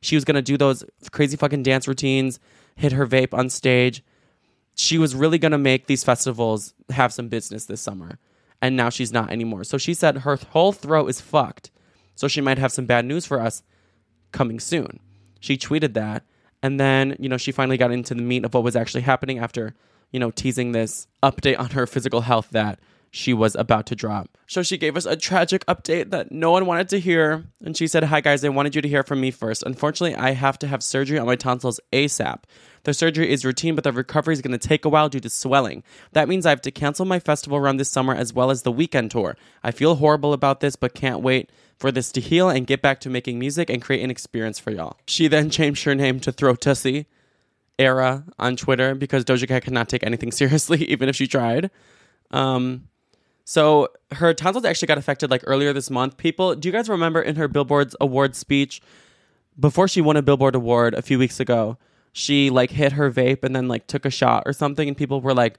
She 0.00 0.16
was 0.16 0.24
going 0.24 0.34
to 0.34 0.42
do 0.42 0.56
those 0.56 0.84
crazy 1.12 1.36
fucking 1.36 1.62
dance 1.62 1.86
routines, 1.86 2.40
hit 2.74 2.90
her 2.92 3.06
vape 3.06 3.32
on 3.32 3.48
stage. 3.48 4.02
She 4.74 4.98
was 4.98 5.14
really 5.14 5.38
going 5.38 5.52
to 5.52 5.58
make 5.58 5.86
these 5.86 6.02
festivals 6.02 6.74
have 6.90 7.12
some 7.12 7.28
business 7.28 7.66
this 7.66 7.80
summer. 7.80 8.18
And 8.60 8.76
now 8.76 8.90
she's 8.90 9.12
not 9.12 9.30
anymore. 9.30 9.62
So 9.62 9.78
she 9.78 9.94
said 9.94 10.18
her 10.18 10.36
whole 10.50 10.72
throat 10.72 11.10
is 11.10 11.20
fucked. 11.20 11.70
So 12.16 12.26
she 12.26 12.40
might 12.40 12.58
have 12.58 12.72
some 12.72 12.86
bad 12.86 13.04
news 13.04 13.24
for 13.24 13.40
us 13.40 13.62
coming 14.32 14.58
soon. 14.58 14.98
She 15.38 15.56
tweeted 15.56 15.94
that. 15.94 16.24
And 16.62 16.78
then, 16.78 17.16
you 17.18 17.28
know, 17.28 17.36
she 17.36 17.52
finally 17.52 17.76
got 17.76 17.90
into 17.90 18.14
the 18.14 18.22
meat 18.22 18.44
of 18.44 18.54
what 18.54 18.62
was 18.62 18.76
actually 18.76 19.02
happening 19.02 19.38
after, 19.38 19.74
you 20.10 20.20
know, 20.20 20.30
teasing 20.30 20.72
this 20.72 21.06
update 21.22 21.58
on 21.58 21.70
her 21.70 21.86
physical 21.86 22.22
health 22.22 22.48
that 22.50 22.78
she 23.10 23.32
was 23.34 23.54
about 23.56 23.86
to 23.86 23.96
drop. 23.96 24.38
So 24.46 24.62
she 24.62 24.78
gave 24.78 24.96
us 24.96 25.06
a 25.06 25.16
tragic 25.16 25.64
update 25.66 26.10
that 26.10 26.30
no 26.30 26.52
one 26.52 26.66
wanted 26.66 26.88
to 26.90 27.00
hear. 27.00 27.44
And 27.64 27.76
she 27.76 27.86
said, 27.86 28.04
Hi 28.04 28.20
guys, 28.20 28.44
I 28.44 28.48
wanted 28.48 28.74
you 28.74 28.82
to 28.82 28.88
hear 28.88 29.02
from 29.02 29.20
me 29.20 29.30
first. 29.30 29.62
Unfortunately, 29.64 30.16
I 30.16 30.30
have 30.30 30.58
to 30.60 30.66
have 30.66 30.82
surgery 30.82 31.18
on 31.18 31.26
my 31.26 31.36
tonsils 31.36 31.80
ASAP. 31.92 32.44
The 32.84 32.94
surgery 32.94 33.30
is 33.30 33.44
routine, 33.44 33.74
but 33.74 33.84
the 33.84 33.92
recovery 33.92 34.32
is 34.32 34.40
going 34.40 34.58
to 34.58 34.68
take 34.68 34.84
a 34.84 34.88
while 34.88 35.08
due 35.08 35.20
to 35.20 35.28
swelling. 35.28 35.82
That 36.12 36.28
means 36.28 36.46
I 36.46 36.50
have 36.50 36.62
to 36.62 36.70
cancel 36.70 37.04
my 37.04 37.18
festival 37.18 37.60
run 37.60 37.76
this 37.76 37.90
summer 37.90 38.14
as 38.14 38.32
well 38.32 38.50
as 38.50 38.62
the 38.62 38.72
Weeknd 38.72 39.10
tour. 39.10 39.36
I 39.62 39.70
feel 39.70 39.96
horrible 39.96 40.32
about 40.32 40.60
this, 40.60 40.76
but 40.76 40.94
can't 40.94 41.20
wait 41.20 41.50
for 41.78 41.92
this 41.92 42.12
to 42.12 42.20
heal 42.20 42.48
and 42.48 42.66
get 42.66 42.80
back 42.80 43.00
to 43.00 43.10
making 43.10 43.38
music 43.38 43.68
and 43.70 43.82
create 43.82 44.02
an 44.02 44.10
experience 44.10 44.58
for 44.58 44.70
y'all. 44.70 44.96
She 45.06 45.28
then 45.28 45.50
changed 45.50 45.84
her 45.84 45.94
name 45.94 46.20
to 46.20 46.32
Throw 46.32 46.54
Tussie 46.54 47.06
era 47.78 48.24
on 48.38 48.56
Twitter 48.56 48.94
because 48.94 49.24
Doja 49.24 49.48
Cat 49.48 49.64
could 49.64 49.72
not 49.72 49.88
take 49.88 50.04
anything 50.04 50.30
seriously, 50.32 50.84
even 50.84 51.08
if 51.08 51.16
she 51.16 51.26
tried. 51.26 51.70
Um, 52.30 52.88
so 53.50 53.88
her 54.12 54.32
tonsils 54.32 54.64
actually 54.64 54.86
got 54.86 54.96
affected 54.96 55.28
like 55.28 55.42
earlier 55.44 55.72
this 55.72 55.90
month. 55.90 56.16
People, 56.16 56.54
do 56.54 56.68
you 56.68 56.72
guys 56.72 56.88
remember 56.88 57.20
in 57.20 57.34
her 57.34 57.48
Billboard's 57.48 57.96
award 58.00 58.36
speech 58.36 58.80
before 59.58 59.88
she 59.88 60.00
won 60.00 60.16
a 60.16 60.22
Billboard 60.22 60.54
award 60.54 60.94
a 60.94 61.02
few 61.02 61.18
weeks 61.18 61.40
ago? 61.40 61.76
She 62.12 62.48
like 62.48 62.70
hit 62.70 62.92
her 62.92 63.10
vape 63.10 63.42
and 63.42 63.56
then 63.56 63.66
like 63.66 63.88
took 63.88 64.04
a 64.04 64.10
shot 64.10 64.44
or 64.46 64.52
something, 64.52 64.86
and 64.86 64.96
people 64.96 65.20
were 65.20 65.34
like, 65.34 65.58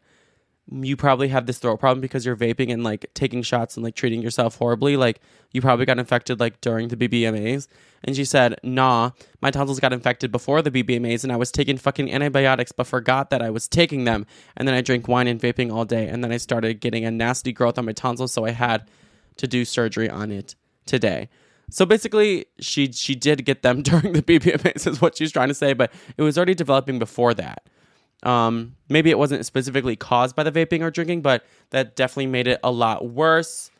"You 0.69 0.97
probably 0.97 1.29
have 1.29 1.45
this 1.45 1.57
throat 1.57 1.79
problem 1.79 2.01
because 2.01 2.25
you're 2.25 2.35
vaping 2.35 2.71
and 2.71 2.83
like 2.83 3.09
taking 3.13 3.41
shots 3.41 3.77
and 3.77 3.83
like 3.83 3.95
treating 3.95 4.21
yourself 4.21 4.57
horribly. 4.57 4.97
Like 4.97 5.21
you 5.51 5.61
probably 5.61 5.85
got 5.85 5.99
infected 5.99 6.39
like 6.39 6.61
during 6.61 6.89
the 6.89 6.97
BBMAs." 6.97 7.67
And 8.03 8.15
she 8.15 8.25
said, 8.25 8.59
"Nah, 8.63 9.11
my 9.41 9.51
tonsils 9.51 9.79
got 9.79 9.93
infected 9.93 10.31
before 10.31 10.61
the 10.61 10.71
BBMAs, 10.71 11.23
and 11.23 11.31
I 11.31 11.37
was 11.37 11.51
taking 11.51 11.77
fucking 11.77 12.11
antibiotics, 12.11 12.71
but 12.71 12.87
forgot 12.87 13.29
that 13.29 13.41
I 13.41 13.49
was 13.49 13.67
taking 13.67 14.03
them. 14.03 14.25
And 14.57 14.67
then 14.67 14.75
I 14.75 14.81
drank 14.81 15.07
wine 15.07 15.27
and 15.27 15.39
vaping 15.39 15.71
all 15.71 15.85
day, 15.85 16.07
and 16.07 16.23
then 16.23 16.31
I 16.31 16.37
started 16.37 16.79
getting 16.79 17.05
a 17.05 17.11
nasty 17.11 17.53
growth 17.53 17.77
on 17.77 17.85
my 17.85 17.93
tonsils, 17.93 18.33
so 18.33 18.45
I 18.45 18.51
had 18.51 18.87
to 19.37 19.47
do 19.47 19.65
surgery 19.65 20.09
on 20.09 20.31
it 20.31 20.55
today." 20.85 21.29
So 21.71 21.85
basically, 21.85 22.45
she 22.59 22.91
she 22.91 23.15
did 23.15 23.45
get 23.45 23.63
them 23.63 23.81
during 23.89 24.13
the 24.13 24.21
BBMAs, 24.21 24.85
is 24.85 25.01
what 25.01 25.17
she's 25.17 25.31
trying 25.31 25.47
to 25.47 25.53
say, 25.55 25.73
but 25.73 25.91
it 26.17 26.21
was 26.21 26.37
already 26.37 26.53
developing 26.53 26.99
before 26.99 27.33
that. 27.35 27.63
Um, 28.23 28.75
maybe 28.89 29.09
it 29.09 29.17
wasn't 29.17 29.45
specifically 29.45 29.95
caused 29.95 30.35
by 30.35 30.43
the 30.43 30.51
vaping 30.51 30.81
or 30.81 30.91
drinking, 30.91 31.21
but 31.21 31.45
that 31.71 31.95
definitely 31.95 32.27
made 32.27 32.47
it 32.47 32.59
a 32.63 32.71
lot 32.71 33.07
worse. 33.07 33.71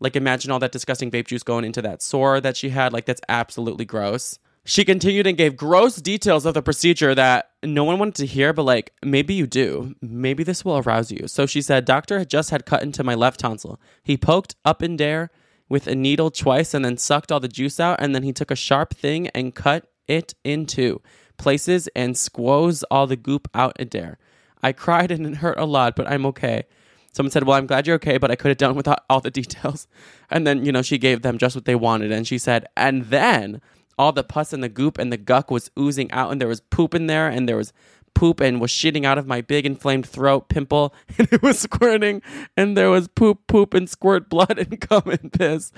Like, 0.00 0.16
imagine 0.16 0.50
all 0.50 0.58
that 0.58 0.72
disgusting 0.72 1.10
vape 1.10 1.26
juice 1.26 1.42
going 1.42 1.64
into 1.64 1.82
that 1.82 2.02
sore 2.02 2.40
that 2.40 2.56
she 2.56 2.70
had. 2.70 2.92
Like, 2.92 3.04
that's 3.04 3.20
absolutely 3.28 3.84
gross. 3.84 4.38
She 4.64 4.84
continued 4.84 5.26
and 5.26 5.38
gave 5.38 5.56
gross 5.56 5.96
details 5.96 6.44
of 6.44 6.54
the 6.54 6.62
procedure 6.62 7.14
that 7.14 7.50
no 7.62 7.84
one 7.84 7.98
wanted 7.98 8.16
to 8.16 8.26
hear, 8.26 8.52
but 8.52 8.64
like, 8.64 8.92
maybe 9.02 9.32
you 9.32 9.46
do. 9.46 9.94
Maybe 10.02 10.44
this 10.44 10.64
will 10.64 10.78
arouse 10.78 11.10
you. 11.10 11.28
So 11.28 11.46
she 11.46 11.62
said, 11.62 11.86
Doctor 11.86 12.18
had 12.18 12.28
just 12.28 12.50
had 12.50 12.66
cut 12.66 12.82
into 12.82 13.02
my 13.02 13.14
left 13.14 13.40
tonsil. 13.40 13.80
He 14.02 14.18
poked 14.18 14.56
up 14.64 14.82
in 14.82 14.96
there 14.96 15.30
with 15.70 15.86
a 15.86 15.94
needle 15.94 16.30
twice 16.30 16.74
and 16.74 16.84
then 16.84 16.98
sucked 16.98 17.32
all 17.32 17.40
the 17.40 17.48
juice 17.48 17.80
out, 17.80 18.00
and 18.00 18.14
then 18.14 18.22
he 18.22 18.32
took 18.32 18.50
a 18.50 18.56
sharp 18.56 18.94
thing 18.94 19.28
and 19.28 19.54
cut 19.54 19.86
it 20.06 20.34
in 20.44 20.66
two 20.66 21.00
places 21.40 21.88
and 21.96 22.16
squoze 22.16 22.82
all 22.90 23.06
the 23.06 23.16
goop 23.16 23.48
out 23.54 23.80
in 23.80 23.88
there. 23.88 24.18
I 24.62 24.72
cried 24.72 25.10
and 25.10 25.26
it 25.26 25.36
hurt 25.36 25.58
a 25.58 25.64
lot, 25.64 25.96
but 25.96 26.06
I'm 26.06 26.26
okay. 26.26 26.64
someone 27.12 27.30
said, 27.32 27.44
"Well, 27.44 27.56
I'm 27.56 27.66
glad 27.66 27.86
you're 27.86 27.96
okay, 27.96 28.18
but 28.18 28.30
I 28.30 28.36
could 28.36 28.50
have 28.50 28.58
done 28.58 28.76
without 28.76 29.04
all 29.10 29.20
the 29.20 29.30
details." 29.30 29.88
And 30.30 30.46
then 30.46 30.64
you 30.64 30.70
know 30.70 30.82
she 30.82 30.98
gave 30.98 31.22
them 31.22 31.38
just 31.38 31.56
what 31.56 31.64
they 31.64 31.74
wanted, 31.74 32.12
and 32.12 32.26
she 32.26 32.38
said, 32.38 32.66
and 32.76 33.06
then 33.06 33.60
all 33.98 34.12
the 34.12 34.22
pus 34.22 34.52
and 34.52 34.62
the 34.62 34.68
goop 34.68 34.98
and 34.98 35.12
the 35.12 35.16
guck 35.16 35.50
was 35.50 35.70
oozing 35.78 36.12
out, 36.12 36.30
and 36.30 36.40
there 36.40 36.48
was 36.48 36.60
poop 36.60 36.94
in 36.94 37.06
there, 37.06 37.28
and 37.28 37.48
there 37.48 37.56
was 37.56 37.72
poop 38.14 38.40
and 38.40 38.60
was 38.60 38.70
shitting 38.70 39.04
out 39.04 39.18
of 39.18 39.26
my 39.26 39.40
big 39.40 39.66
inflamed 39.66 40.06
throat 40.06 40.48
pimple, 40.48 40.94
and 41.18 41.26
it 41.32 41.42
was 41.42 41.58
squirting, 41.58 42.22
and 42.56 42.76
there 42.76 42.90
was 42.90 43.08
poop, 43.08 43.46
poop, 43.48 43.74
and 43.74 43.88
squirt 43.88 44.28
blood 44.28 44.58
and 44.58 44.80
cum 44.88 45.02
and 45.06 45.32
piss. 45.32 45.72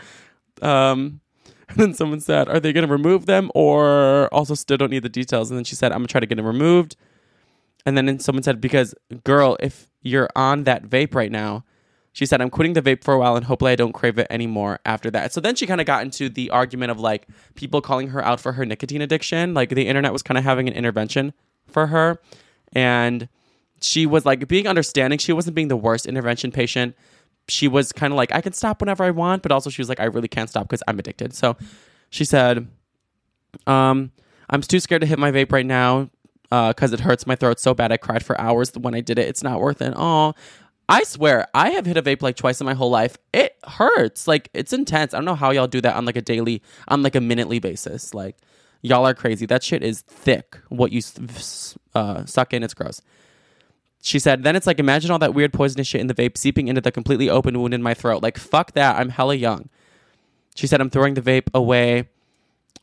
Um, 0.60 1.21
and 1.72 1.80
then 1.80 1.94
someone 1.94 2.20
said, 2.20 2.48
Are 2.48 2.60
they 2.60 2.72
going 2.72 2.86
to 2.86 2.92
remove 2.92 3.26
them 3.26 3.50
or 3.54 4.28
also 4.32 4.54
still 4.54 4.76
don't 4.76 4.90
need 4.90 5.02
the 5.02 5.08
details? 5.08 5.50
And 5.50 5.58
then 5.58 5.64
she 5.64 5.74
said, 5.74 5.92
I'm 5.92 5.98
going 5.98 6.06
to 6.06 6.12
try 6.12 6.20
to 6.20 6.26
get 6.26 6.36
them 6.36 6.46
removed. 6.46 6.96
And 7.84 7.96
then 7.96 8.18
someone 8.20 8.42
said, 8.42 8.60
Because, 8.60 8.94
girl, 9.24 9.56
if 9.60 9.88
you're 10.02 10.28
on 10.36 10.64
that 10.64 10.84
vape 10.84 11.14
right 11.14 11.32
now, 11.32 11.64
she 12.12 12.26
said, 12.26 12.42
I'm 12.42 12.50
quitting 12.50 12.74
the 12.74 12.82
vape 12.82 13.02
for 13.02 13.14
a 13.14 13.18
while 13.18 13.36
and 13.36 13.44
hopefully 13.46 13.72
I 13.72 13.76
don't 13.76 13.92
crave 13.92 14.18
it 14.18 14.26
anymore 14.28 14.80
after 14.84 15.10
that. 15.12 15.32
So 15.32 15.40
then 15.40 15.54
she 15.56 15.66
kind 15.66 15.80
of 15.80 15.86
got 15.86 16.02
into 16.04 16.28
the 16.28 16.50
argument 16.50 16.90
of 16.90 17.00
like 17.00 17.26
people 17.54 17.80
calling 17.80 18.08
her 18.08 18.22
out 18.22 18.38
for 18.38 18.52
her 18.52 18.66
nicotine 18.66 19.00
addiction. 19.00 19.54
Like 19.54 19.70
the 19.70 19.88
internet 19.88 20.12
was 20.12 20.22
kind 20.22 20.36
of 20.36 20.44
having 20.44 20.68
an 20.68 20.74
intervention 20.74 21.32
for 21.66 21.86
her. 21.86 22.20
And 22.74 23.28
she 23.80 24.04
was 24.04 24.26
like 24.26 24.46
being 24.46 24.68
understanding. 24.68 25.18
She 25.18 25.32
wasn't 25.32 25.54
being 25.54 25.68
the 25.68 25.76
worst 25.76 26.04
intervention 26.04 26.52
patient. 26.52 26.94
She 27.48 27.68
was 27.68 27.92
kind 27.92 28.12
of 28.12 28.16
like, 28.16 28.32
I 28.32 28.40
can 28.40 28.52
stop 28.52 28.80
whenever 28.80 29.04
I 29.04 29.10
want, 29.10 29.42
but 29.42 29.52
also 29.52 29.70
she 29.70 29.80
was 29.80 29.88
like, 29.88 30.00
I 30.00 30.04
really 30.04 30.28
can't 30.28 30.48
stop 30.48 30.68
because 30.68 30.82
I'm 30.86 30.98
addicted. 30.98 31.34
So 31.34 31.56
she 32.10 32.24
said, 32.24 32.68
um, 33.66 34.12
I'm 34.48 34.60
too 34.60 34.80
scared 34.80 35.00
to 35.02 35.06
hit 35.06 35.18
my 35.18 35.32
vape 35.32 35.52
right 35.52 35.66
now 35.66 36.10
because 36.50 36.92
it 36.92 37.00
hurts 37.00 37.26
my 37.26 37.34
throat 37.34 37.58
so 37.58 37.74
bad. 37.74 37.92
I 37.92 37.96
cried 37.96 38.24
for 38.24 38.40
hours 38.40 38.72
when 38.74 38.94
I 38.94 39.00
did 39.00 39.18
it. 39.18 39.28
It's 39.28 39.42
not 39.42 39.60
worth 39.60 39.80
it. 39.82 39.94
Oh, 39.96 40.34
I 40.88 41.04
swear, 41.04 41.46
I 41.54 41.70
have 41.70 41.86
hit 41.86 41.96
a 41.96 42.02
vape 42.02 42.22
like 42.22 42.36
twice 42.36 42.60
in 42.60 42.66
my 42.66 42.74
whole 42.74 42.90
life. 42.90 43.16
It 43.32 43.56
hurts. 43.64 44.28
Like 44.28 44.50
it's 44.52 44.72
intense. 44.72 45.14
I 45.14 45.18
don't 45.18 45.24
know 45.24 45.34
how 45.34 45.50
y'all 45.50 45.66
do 45.66 45.80
that 45.80 45.96
on 45.96 46.04
like 46.04 46.16
a 46.16 46.22
daily, 46.22 46.62
on 46.88 47.02
like 47.02 47.14
a 47.14 47.20
minutely 47.20 47.60
basis. 47.60 48.12
Like 48.12 48.36
y'all 48.82 49.06
are 49.06 49.14
crazy. 49.14 49.46
That 49.46 49.62
shit 49.62 49.82
is 49.82 50.02
thick. 50.02 50.58
What 50.68 50.92
you 50.92 51.00
uh, 51.94 52.26
suck 52.26 52.52
in, 52.52 52.62
it's 52.62 52.74
gross. 52.74 53.00
She 54.04 54.18
said, 54.18 54.42
then 54.42 54.56
it's 54.56 54.66
like, 54.66 54.80
imagine 54.80 55.12
all 55.12 55.20
that 55.20 55.32
weird 55.32 55.52
poisonous 55.52 55.86
shit 55.86 56.00
in 56.00 56.08
the 56.08 56.14
vape 56.14 56.36
seeping 56.36 56.66
into 56.66 56.80
the 56.80 56.90
completely 56.90 57.30
open 57.30 57.58
wound 57.60 57.72
in 57.72 57.82
my 57.82 57.94
throat. 57.94 58.20
Like, 58.20 58.36
fuck 58.36 58.72
that. 58.72 58.96
I'm 58.96 59.10
hella 59.10 59.36
young. 59.36 59.68
She 60.56 60.66
said, 60.66 60.80
I'm 60.80 60.90
throwing 60.90 61.14
the 61.14 61.22
vape 61.22 61.48
away. 61.54 62.08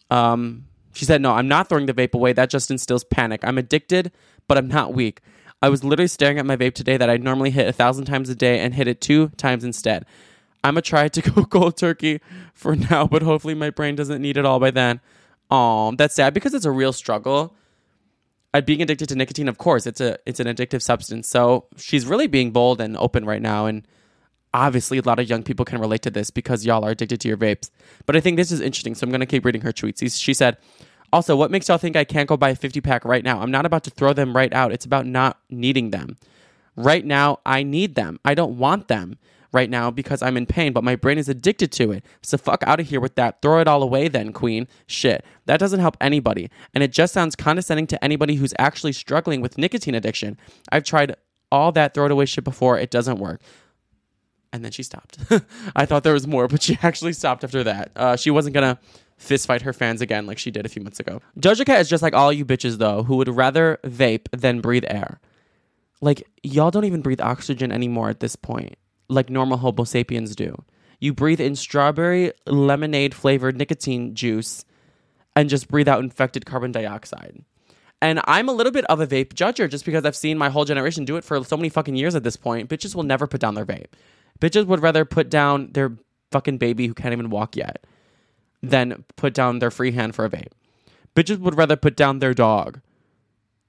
Um, 0.10 0.66
she 0.94 1.04
said, 1.04 1.22
no, 1.22 1.34
I'm 1.34 1.50
not 1.50 1.68
throwing 1.68 1.88
the 1.88 1.94
vape 1.94 2.14
away. 2.14 2.32
That 2.32 2.50
just 2.50 2.72
instills 2.72 3.04
panic. 3.04 3.42
I'm 3.44 3.58
addicted, 3.58 4.14
but 4.48 4.58
I'm 4.58 4.70
not 4.70 4.94
weak. 4.94 5.20
I 5.62 5.68
was 5.68 5.84
literally 5.84 6.08
staring 6.08 6.40
at 6.40 6.46
my 6.46 6.56
vape 6.56 6.74
today 6.74 6.96
that 6.96 7.10
I 7.10 7.18
normally 7.18 7.50
hit 7.50 7.68
a 7.68 7.74
thousand 7.74 8.06
times 8.06 8.30
a 8.30 8.36
day 8.36 8.60
and 8.60 8.74
hit 8.74 8.88
it 8.88 9.02
two 9.02 9.28
times 9.36 9.66
instead. 9.66 10.06
I'm 10.64 10.76
gonna 10.76 10.82
try 10.82 11.10
to 11.10 11.22
go 11.32 11.44
cold 11.44 11.76
turkey 11.76 12.22
for 12.54 12.78
now, 12.78 13.08
but 13.08 13.24
hopefully 13.24 13.56
my 13.56 13.72
brain 13.72 13.96
doesn't 13.96 14.22
need 14.22 14.38
it 14.38 14.46
all 14.46 14.60
by 14.60 14.72
then. 14.72 15.02
Oh, 15.52 15.94
that's 15.98 16.16
sad 16.16 16.34
because 16.34 16.54
it's 16.54 16.66
a 16.66 16.72
real 16.72 16.94
struggle 16.94 17.56
at 18.54 18.66
being 18.66 18.82
addicted 18.82 19.10
to 19.10 19.16
nicotine, 19.16 19.48
of 19.48 19.58
course, 19.58 19.86
it's 19.86 20.02
a 20.02 20.18
it's 20.26 20.40
an 20.40 20.48
addictive 20.48 20.82
substance. 20.82 21.28
So 21.28 21.66
she's 21.78 22.06
really 22.06 22.28
being 22.28 22.52
bold 22.52 22.82
and 22.82 22.98
open 22.98 23.26
right 23.26 23.42
now, 23.42 23.66
and 23.66 23.86
obviously 24.54 24.98
a 24.98 25.02
lot 25.02 25.20
of 25.20 25.30
young 25.30 25.44
people 25.44 25.66
can 25.66 25.80
relate 25.80 26.02
to 26.04 26.10
this 26.10 26.32
because 26.32 26.66
y'all 26.66 26.84
are 26.84 26.92
addicted 26.92 27.22
to 27.22 27.28
your 27.28 27.38
vapes. 27.38 27.70
But 28.06 28.16
I 28.16 28.20
think 28.20 28.38
this 28.38 28.52
is 28.52 28.62
interesting, 28.62 28.96
so 28.96 29.06
I'm 29.06 29.12
gonna 29.12 29.26
keep 29.26 29.46
reading 29.46 29.62
her 29.62 29.72
tweets. 29.72 30.20
She 30.20 30.34
said, 30.34 30.58
"Also, 31.14 31.36
what 31.36 31.52
makes 31.52 31.68
y'all 31.68 31.78
think 31.78 31.96
I 31.96 32.04
can't 32.04 32.28
go 32.28 32.38
buy 32.38 32.50
a 32.50 32.56
50 32.56 32.82
pack 32.82 33.06
right 33.06 33.24
now? 33.24 33.42
I'm 33.42 33.52
not 33.52 33.66
about 33.66 33.84
to 33.84 33.92
throw 33.92 34.14
them 34.14 34.36
right 34.36 34.54
out. 34.54 34.72
It's 34.72 34.86
about 34.86 35.06
not 35.06 35.38
needing 35.50 35.92
them. 35.92 36.18
Right 36.76 37.06
now, 37.06 37.40
I 37.46 37.64
need 37.64 37.96
them. 37.96 38.20
I 38.26 38.34
don't 38.34 38.58
want 38.58 38.88
them." 38.88 39.18
Right 39.52 39.70
now, 39.70 39.90
because 39.90 40.22
I'm 40.22 40.38
in 40.38 40.46
pain, 40.46 40.74
but 40.74 40.84
my 40.84 40.96
brain 40.96 41.18
is 41.18 41.28
addicted 41.28 41.72
to 41.72 41.92
it. 41.92 42.06
So 42.22 42.38
fuck 42.38 42.64
out 42.68 42.80
of 42.80 42.88
here 42.88 43.00
with 43.00 43.16
that. 43.16 43.42
Throw 43.42 43.60
it 43.60 43.68
all 43.68 43.82
away, 43.82 44.08
then, 44.08 44.32
queen. 44.32 44.68
Shit. 44.86 45.26
That 45.48 45.60
doesn't 45.60 45.80
help 45.80 45.98
anybody. 46.00 46.52
And 46.76 46.84
it 46.84 46.92
just 46.92 47.14
sounds 47.14 47.36
condescending 47.36 47.88
to 47.88 48.04
anybody 48.04 48.36
who's 48.36 48.54
actually 48.60 48.94
struggling 48.94 49.42
with 49.42 49.58
nicotine 49.58 49.96
addiction. 49.96 50.38
I've 50.72 50.84
tried 50.84 51.16
all 51.52 51.72
that 51.74 51.94
throw 51.94 52.06
it 52.06 52.12
away 52.12 52.26
shit 52.26 52.44
before. 52.44 52.78
It 52.78 52.92
doesn't 52.92 53.18
work. 53.18 53.42
And 54.52 54.64
then 54.64 54.72
she 54.72 54.84
stopped. 54.84 55.18
I 55.76 55.86
thought 55.86 56.04
there 56.04 56.14
was 56.14 56.28
more, 56.28 56.48
but 56.48 56.62
she 56.62 56.78
actually 56.84 57.14
stopped 57.14 57.44
after 57.44 57.64
that. 57.64 57.92
Uh, 57.96 58.16
she 58.16 58.32
wasn't 58.32 58.54
gonna 58.54 58.80
fist 59.18 59.48
fight 59.48 59.62
her 59.62 59.74
fans 59.74 60.02
again 60.02 60.26
like 60.26 60.38
she 60.38 60.50
did 60.50 60.66
a 60.66 60.70
few 60.70 60.82
months 60.82 61.00
ago. 61.00 61.22
Doja 61.38 61.66
Cat 61.66 61.82
is 61.82 61.90
just 61.90 62.02
like 62.02 62.14
all 62.14 62.32
you 62.32 62.46
bitches 62.46 62.78
though, 62.78 63.04
who 63.04 63.18
would 63.18 63.28
rather 63.28 63.80
vape 63.84 64.28
than 64.32 64.62
breathe 64.62 64.86
air. 64.88 65.20
Like 66.02 66.28
y'all 66.42 66.72
don't 66.72 66.86
even 66.86 67.02
breathe 67.02 67.22
oxygen 67.22 67.72
anymore 67.72 68.10
at 68.10 68.22
this 68.22 68.36
point, 68.36 68.78
like 69.10 69.30
normal 69.30 69.58
Homo 69.58 69.84
sapiens 69.84 70.36
do. 70.36 70.64
You 71.00 71.14
breathe 71.14 71.42
in 71.42 71.56
strawberry 71.56 72.32
lemonade 72.46 73.14
flavored 73.14 73.58
nicotine 73.58 74.16
juice 74.16 74.66
and 75.36 75.50
just 75.50 75.70
breathe 75.70 75.88
out 75.88 76.04
infected 76.04 76.46
carbon 76.46 76.72
dioxide. 76.72 77.44
And 78.02 78.22
I'm 78.26 78.48
a 78.48 78.54
little 78.54 78.72
bit 78.72 78.86
of 78.86 79.02
a 79.02 79.08
vape 79.08 79.34
judger 79.34 79.70
just 79.70 79.86
because 79.86 80.06
I've 80.06 80.16
seen 80.16 80.38
my 80.38 80.50
whole 80.50 80.66
generation 80.66 81.06
do 81.06 81.18
it 81.18 81.24
for 81.24 81.44
so 81.44 81.58
many 81.58 81.70
fucking 81.70 81.96
years 81.96 82.16
at 82.16 82.24
this 82.24 82.38
point. 82.38 82.70
Bitches 82.70 82.96
will 82.96 83.04
never 83.04 83.28
put 83.28 83.42
down 83.42 83.56
their 83.56 83.66
vape. 83.66 83.88
Bitches 84.40 84.66
would 84.66 84.82
rather 84.82 85.04
put 85.04 85.30
down 85.30 85.72
their 85.74 85.98
fucking 86.32 86.58
baby 86.58 86.88
who 86.88 86.94
can't 86.94 87.12
even 87.12 87.30
walk 87.30 87.56
yet 87.56 87.86
than 88.62 89.04
put 89.16 89.34
down 89.34 89.60
their 89.60 89.72
free 89.72 89.92
hand 89.92 90.16
for 90.16 90.26
a 90.26 90.30
vape. 90.30 90.52
Bitches 91.16 91.40
would 91.40 91.58
rather 91.58 91.76
put 91.76 91.98
down 91.98 92.20
their 92.20 92.34
dog 92.34 92.80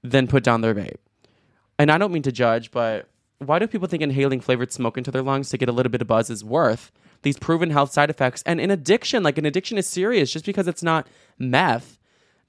than 0.03 0.27
put 0.27 0.43
down 0.43 0.61
their 0.61 0.75
vape. 0.75 0.97
And 1.77 1.91
I 1.91 1.97
don't 1.97 2.13
mean 2.13 2.23
to 2.23 2.31
judge, 2.31 2.71
but 2.71 3.09
why 3.41 3.57
do 3.57 3.67
people 3.67 3.87
think 3.87 4.03
inhaling 4.03 4.39
flavored 4.39 4.71
smoke 4.71 4.97
into 4.97 5.09
their 5.09 5.23
lungs 5.23 5.49
to 5.49 5.57
get 5.57 5.67
a 5.67 5.71
little 5.71 5.91
bit 5.91 6.01
of 6.01 6.07
buzz 6.07 6.29
is 6.29 6.43
worth 6.43 6.91
these 7.23 7.37
proven 7.37 7.71
health 7.71 7.91
side 7.91 8.09
effects? 8.09 8.43
And 8.45 8.61
in 8.61 8.69
addiction, 8.69 9.23
like 9.23 9.37
an 9.37 9.45
addiction 9.45 9.77
is 9.77 9.87
serious. 9.87 10.31
Just 10.31 10.45
because 10.45 10.67
it's 10.67 10.83
not 10.83 11.07
meth 11.39 11.97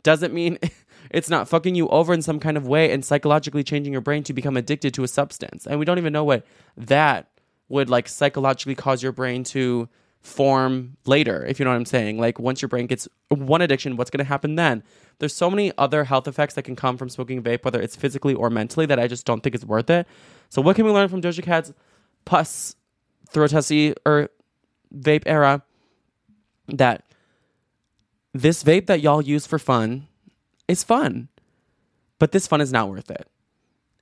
doesn't 0.03 0.35
mean 0.35 0.59
it's 1.11 1.31
not 1.31 1.49
fucking 1.49 1.75
you 1.75 1.89
over 1.89 2.13
in 2.13 2.21
some 2.21 2.39
kind 2.39 2.59
of 2.59 2.69
way 2.69 2.93
and 2.93 3.05
psychologically 3.05 3.65
changing 3.65 3.93
your 3.93 4.03
brain 4.03 4.23
to 4.25 4.35
become 4.35 4.57
addicted 4.57 4.93
to 4.95 5.03
a 5.03 5.09
substance. 5.09 5.67
And 5.67 5.79
we 5.79 5.87
don't 5.87 5.99
even 5.99 6.13
know 6.13 6.25
what 6.25 6.45
that 6.77 7.29
would 7.71 7.89
like 7.89 8.07
psychologically 8.07 8.75
cause 8.75 9.03
your 9.03 9.13
brain 9.13 9.45
to 9.45 9.89
form 10.21 10.97
later, 11.07 11.45
if 11.47 11.59
you 11.59 11.65
know 11.65 11.71
what 11.71 11.77
I'm 11.77 11.87
saying. 11.87 12.19
Like 12.19 12.39
once 12.39 12.61
your 12.61 12.69
brain 12.69 12.87
gets 12.87 13.09
one 13.29 13.63
addiction, 13.63 13.97
what's 13.97 14.11
going 14.11 14.19
to 14.19 14.29
happen 14.29 14.55
then? 14.55 14.83
There's 15.19 15.35
so 15.35 15.51
many 15.51 15.73
other 15.79 16.05
health 16.05 16.29
effects 16.29 16.55
that 16.55 16.63
can 16.63 16.77
come 16.77 16.97
from 16.97 17.09
smoking 17.09 17.43
vape, 17.43 17.65
whether 17.65 17.81
it's 17.81 17.97
physically 17.97 18.35
or 18.35 18.51
mentally, 18.51 18.87
that 18.87 18.99
I 18.99 19.09
just 19.09 19.27
don't 19.27 19.43
think 19.43 19.55
it's 19.55 19.65
worth 19.65 19.91
it. 19.91 20.07
So 20.53 20.61
what 20.61 20.77
can 20.77 20.85
we 20.85 20.91
learn 20.91 21.09
from 21.09 21.23
Doja 21.23 21.43
Cat's 21.43 21.73
pus 22.27 22.77
throatusy 23.33 23.95
or 24.05 24.29
vape 24.95 25.23
era? 25.25 25.63
That 26.69 27.07
this 28.35 28.63
vape 28.63 28.85
that 28.89 29.01
y'all 29.01 29.23
use 29.23 29.47
for 29.47 29.59
fun 29.59 30.09
is 30.69 30.85
fun, 30.85 31.29
but 32.19 32.33
this 32.33 32.47
fun 32.47 32.61
is 32.61 32.71
not 32.71 32.91
worth 32.91 33.11
it. 33.11 33.27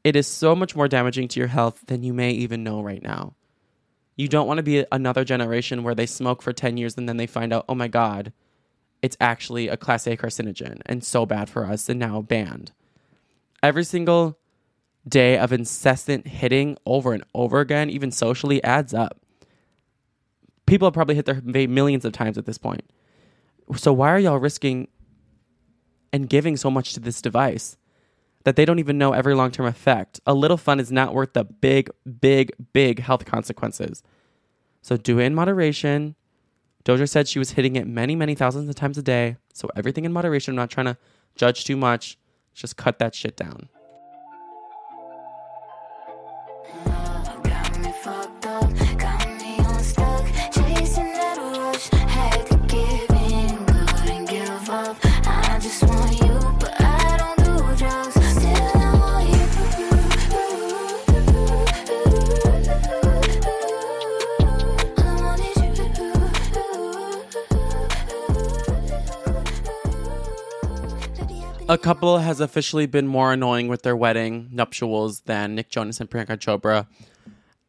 It 0.02 0.16
is 0.16 0.26
so 0.26 0.56
much 0.56 0.74
more 0.74 0.88
damaging 0.88 1.28
to 1.28 1.38
your 1.38 1.46
health 1.46 1.86
than 1.86 2.02
you 2.02 2.12
may 2.12 2.32
even 2.32 2.64
know 2.64 2.82
right 2.82 3.00
now. 3.02 3.34
You 4.16 4.26
don't 4.26 4.48
want 4.48 4.58
to 4.58 4.64
be 4.64 4.84
another 4.90 5.22
generation 5.22 5.84
where 5.84 5.94
they 5.94 6.06
smoke 6.06 6.42
for 6.42 6.52
10 6.52 6.76
years 6.76 6.98
and 6.98 7.08
then 7.08 7.16
they 7.16 7.28
find 7.28 7.52
out, 7.52 7.64
oh 7.68 7.76
my 7.76 7.86
God, 7.86 8.32
it's 9.02 9.16
actually 9.20 9.68
a 9.68 9.76
class 9.76 10.04
A 10.08 10.16
carcinogen 10.16 10.80
and 10.84 11.04
so 11.04 11.24
bad 11.24 11.48
for 11.48 11.64
us 11.64 11.88
and 11.88 12.00
now 12.00 12.20
banned. 12.20 12.72
Every 13.62 13.84
single 13.84 14.39
day 15.08 15.38
of 15.38 15.52
incessant 15.52 16.26
hitting 16.26 16.76
over 16.86 17.12
and 17.12 17.24
over 17.34 17.60
again, 17.60 17.90
even 17.90 18.10
socially, 18.10 18.62
adds 18.62 18.94
up. 18.94 19.20
People 20.66 20.86
have 20.86 20.94
probably 20.94 21.14
hit 21.14 21.26
their 21.26 21.36
vape 21.36 21.68
millions 21.68 22.04
of 22.04 22.12
times 22.12 22.38
at 22.38 22.46
this 22.46 22.58
point. 22.58 22.84
So 23.76 23.92
why 23.92 24.10
are 24.10 24.18
y'all 24.18 24.38
risking 24.38 24.88
and 26.12 26.28
giving 26.28 26.56
so 26.56 26.70
much 26.70 26.92
to 26.94 27.00
this 27.00 27.22
device 27.22 27.76
that 28.44 28.56
they 28.56 28.64
don't 28.64 28.78
even 28.78 28.98
know 28.98 29.12
every 29.12 29.34
long 29.34 29.50
term 29.50 29.66
effect? 29.66 30.20
A 30.26 30.34
little 30.34 30.56
fun 30.56 30.80
is 30.80 30.92
not 30.92 31.14
worth 31.14 31.32
the 31.32 31.44
big, 31.44 31.90
big, 32.20 32.52
big 32.72 33.00
health 33.00 33.24
consequences. 33.24 34.02
So 34.82 34.96
do 34.96 35.18
it 35.18 35.24
in 35.24 35.34
moderation. 35.34 36.14
Doja 36.84 37.08
said 37.08 37.28
she 37.28 37.38
was 37.38 37.52
hitting 37.52 37.76
it 37.76 37.86
many, 37.86 38.16
many 38.16 38.34
thousands 38.34 38.68
of 38.68 38.74
times 38.74 38.96
a 38.96 39.02
day. 39.02 39.36
So 39.52 39.68
everything 39.76 40.04
in 40.04 40.12
moderation. 40.12 40.52
I'm 40.52 40.56
not 40.56 40.70
trying 40.70 40.86
to 40.86 40.96
judge 41.36 41.64
too 41.64 41.76
much. 41.76 42.18
Just 42.54 42.76
cut 42.76 42.98
that 42.98 43.14
shit 43.14 43.36
down. 43.36 43.68
A 71.70 71.78
couple 71.78 72.18
has 72.18 72.40
officially 72.40 72.86
been 72.86 73.06
more 73.06 73.32
annoying 73.32 73.68
with 73.68 73.82
their 73.82 73.94
wedding 73.94 74.48
nuptials 74.50 75.20
than 75.20 75.54
Nick 75.54 75.70
Jonas 75.70 76.00
and 76.00 76.10
Priyanka 76.10 76.36
Chopra. 76.36 76.88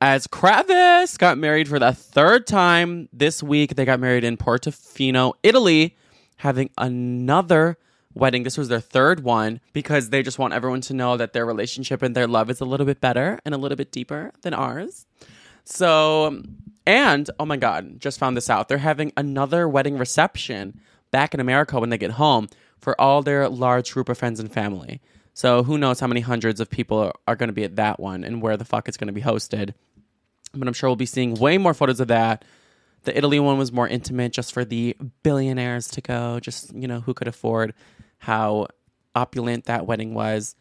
As 0.02 0.26
Kravis 0.26 1.20
got 1.20 1.38
married 1.38 1.70
for 1.70 1.78
the 1.78 1.94
third 1.94 2.48
time 2.48 3.10
this 3.14 3.44
week, 3.44 3.76
they 3.76 3.86
got 3.86 4.00
married 4.00 4.24
in 4.24 4.38
Portofino, 4.38 5.34
Italy, 5.44 5.96
having 6.38 6.72
another 6.80 7.78
wedding. 8.16 8.42
This 8.42 8.58
was 8.58 8.70
their 8.70 8.80
third 8.80 9.24
one 9.24 9.62
because 9.72 10.10
they 10.10 10.24
just 10.24 10.40
want 10.40 10.56
everyone 10.56 10.82
to 10.82 10.96
know 10.96 11.16
that 11.16 11.34
their 11.34 11.46
relationship 11.46 12.02
and 12.02 12.16
their 12.16 12.26
love 12.26 12.50
is 12.50 12.60
a 12.60 12.66
little 12.66 12.88
bit 12.88 13.02
better 13.02 13.38
and 13.46 13.54
a 13.54 13.58
little 13.60 13.76
bit 13.76 13.92
deeper 13.92 14.32
than 14.42 14.56
ours. 14.56 15.06
So, 15.64 16.42
and 16.88 17.30
oh 17.40 17.46
my 17.46 17.58
God, 17.58 18.00
just 18.00 18.18
found 18.18 18.36
this 18.36 18.50
out. 18.50 18.68
They're 18.68 18.80
having 18.80 19.14
another 19.16 19.70
wedding 19.70 20.00
reception 20.00 20.82
back 21.12 21.36
in 21.36 21.40
America 21.40 21.80
when 21.80 21.92
they 21.92 22.00
get 22.00 22.12
home 22.12 22.48
for 22.82 23.00
all 23.00 23.22
their 23.22 23.48
large 23.48 23.94
group 23.94 24.10
of 24.10 24.18
friends 24.18 24.40
and 24.40 24.52
family. 24.52 25.02
So, 25.34 25.64
who 25.64 25.78
knows 25.78 26.00
how 26.00 26.08
many 26.08 26.20
hundreds 26.20 26.60
of 26.60 26.70
people 26.70 27.14
are, 27.28 27.36
going 27.36 27.48
to 27.48 27.54
be 27.54 27.64
at 27.64 27.78
that 27.78 28.00
one 28.00 28.24
and 28.24 28.42
where 28.42 28.58
the 28.58 28.66
fuck 28.66 28.88
it's 28.88 28.98
going 28.98 29.08
to 29.08 29.14
be 29.14 29.22
hosted. 29.22 29.74
But 30.54 30.68
I'm 30.68 30.74
sure 30.74 30.90
we'll 30.90 30.98
be 30.98 31.06
seeing 31.06 31.36
way 31.36 31.58
more 31.58 31.74
photos 31.74 32.02
of 32.02 32.10
that. 32.10 32.44
The 33.04 33.18
Italy 33.18 33.40
one 33.40 33.58
was 33.58 33.72
more 33.72 33.88
intimate 33.88 34.34
just 34.34 34.52
for 34.52 34.66
the 34.66 34.98
billionaires 35.24 35.88
to 35.90 36.02
go, 36.02 36.40
just, 36.40 36.76
you 36.76 36.88
know, 36.88 37.00
who 37.00 37.14
could 37.14 37.30
afford 37.30 37.74
how 38.20 38.68
opulent 39.16 39.66
that 39.66 39.88
wedding 39.88 40.14
was. 40.14 40.56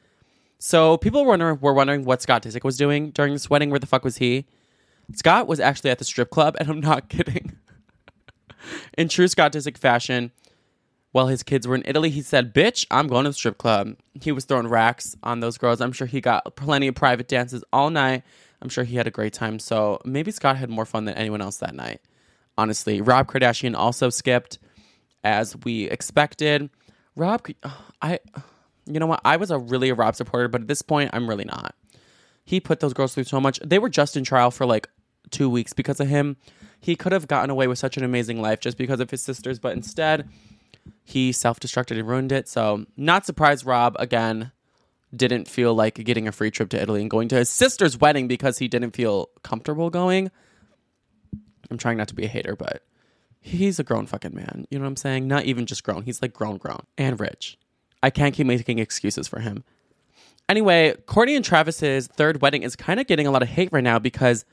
So 0.59 0.96
people 0.98 1.22
were 1.22 1.28
wondering, 1.30 1.59
were 1.61 1.74
wondering 1.74 2.04
what 2.04 2.22
Scott 2.22 2.42
Disick 2.42 2.64
was 2.64 2.76
doing 2.76 3.11
during 3.11 3.33
this 3.33 3.50
wedding. 3.50 3.70
Where 3.70 3.78
the 3.78 3.87
fuck 3.87 4.04
was 4.04 4.18
he? 4.18 4.46
Scott 5.14 5.48
was 5.48 5.59
actually 5.59 5.90
at 5.90 5.98
the 5.98 6.04
strip 6.04 6.30
club, 6.30 6.56
and 6.61 6.68
I'm 6.68 6.80
not 6.80 7.09
kidding. 7.09 7.56
in 8.96 9.09
true 9.09 9.26
Scott 9.26 9.52
Disick 9.52 9.78
fashion, 9.78 10.30
while 11.12 11.27
his 11.27 11.42
kids 11.42 11.66
were 11.66 11.75
in 11.75 11.83
Italy, 11.87 12.11
he 12.11 12.23
said, 12.23 12.55
Bitch, 12.55 12.87
I'm 12.90 13.09
going 13.09 13.25
to 13.25 13.31
the 13.31 13.35
strip 13.35 13.59
club. 13.59 13.96
He 14.14 14.33
was 14.33 14.44
throwing 14.44 14.68
racks 14.68 15.16
on 15.23 15.40
those 15.40 15.59
girls. 15.59 15.81
I'm 15.81 15.92
sure 15.92 16.07
he 16.07 16.20
got 16.20 16.57
plenty 16.57 16.87
of 16.87 16.94
private 16.94 17.29
dances 17.29 17.64
all 17.73 17.90
night. 17.90 18.23
I'm 18.62 18.68
sure 18.68 18.85
he 18.85 18.96
had 18.96 19.07
a 19.07 19.11
great 19.11 19.33
time. 19.33 19.59
So 19.59 20.01
maybe 20.05 20.31
Scott 20.31 20.57
had 20.57 20.70
more 20.70 20.85
fun 20.85 21.07
than 21.07 21.16
anyone 21.16 21.40
else 21.40 21.57
that 21.59 21.75
night. 21.75 22.01
Honestly, 22.57 23.01
Rob 23.01 23.27
Kardashian 23.27 23.75
also 23.77 24.11
skipped 24.11 24.59
as 25.25 25.57
we 25.64 25.85
expected. 25.85 26.70
Rob, 27.16 27.46
I, 28.03 28.20
you 28.87 29.01
know 29.01 29.07
what? 29.07 29.20
I 29.25 29.37
was 29.37 29.51
a 29.51 29.59
really 29.59 29.88
a 29.88 29.94
Rob 29.94 30.14
supporter, 30.14 30.49
but 30.49 30.62
at 30.62 30.68
this 30.68 30.83
point, 30.83 31.11
I'm 31.12 31.29
really 31.29 31.44
not. 31.44 31.75
He 32.44 32.61
put 32.61 32.81
those 32.81 32.94
girls 32.94 33.14
through 33.14 33.25
so 33.25 33.40
much. 33.40 33.59
They 33.64 33.79
were 33.79 33.88
just 33.88 34.16
in 34.16 34.25
trial 34.25 34.51
for 34.51 34.66
like 34.66 34.88
two 35.31 35.49
weeks 35.49 35.73
because 35.73 36.01
of 36.01 36.09
him. 36.09 36.37
He 36.81 36.96
could 36.96 37.12
have 37.12 37.29
gotten 37.29 37.51
away 37.51 37.66
with 37.66 37.79
such 37.79 37.96
an 37.96 38.05
amazing 38.05 38.40
life 38.40 38.61
just 38.61 38.79
because 38.79 39.01
of 39.01 39.11
his 39.11 39.23
sisters, 39.23 39.59
but 39.59 39.73
instead, 39.73 40.29
he 41.05 41.33
self 41.33 41.61
destructed 41.61 41.99
and 41.99 42.09
ruined 42.09 42.33
it. 42.33 42.49
So, 42.49 42.87
not 42.97 43.27
surprised 43.27 43.66
Rob, 43.66 43.97
again, 43.99 44.53
didn't 45.14 45.49
feel 45.49 45.75
like 45.75 45.95
getting 45.95 46.29
a 46.29 46.33
free 46.33 46.51
trip 46.51 46.69
to 46.71 46.81
Italy 46.81 47.01
and 47.01 47.11
going 47.11 47.29
to 47.29 47.37
his 47.37 47.51
sister's 47.51 47.99
wedding 47.99 48.29
because 48.29 48.59
he 48.59 48.69
didn't 48.69 48.93
feel 48.93 49.29
comfortable 49.43 49.90
going. 49.90 50.31
I'm 51.71 51.79
trying 51.79 51.97
not 51.97 52.09
to 52.09 52.14
be 52.14 52.25
a 52.25 52.29
hater, 52.29 52.57
but 52.57 52.83
he's 53.40 53.79
a 53.79 53.85
grown 53.85 54.07
fucking 54.07 54.35
man. 54.35 54.66
You 54.71 54.79
know 54.79 54.85
what 54.85 54.90
I'm 54.90 54.97
saying? 54.97 55.27
Not 55.27 55.45
even 55.45 55.66
just 55.66 55.85
grown. 55.85 56.03
He's 56.03 56.23
like 56.23 56.33
grown, 56.33 56.59
grown 56.59 56.85
and 56.99 57.19
rich. 57.19 57.59
I 58.03 58.11
can't 58.11 58.35
keep 58.35 58.47
making 58.47 58.79
excuses 58.79 59.29
for 59.29 59.40
him. 59.40 59.64
Anyway, 60.49 60.95
Kourtney 61.07 61.37
and 61.37 61.45
Travis's 61.45 62.09
third 62.09 62.43
wedding 62.43 62.62
is 62.62 62.75
kind 62.75 62.99
of 62.99 63.07
getting 63.07 63.27
a 63.27 63.31
lot 63.31 63.43
of 63.43 63.49
hate 63.49 63.71
right 63.73 63.85
now 63.85 63.99
because 63.99 64.45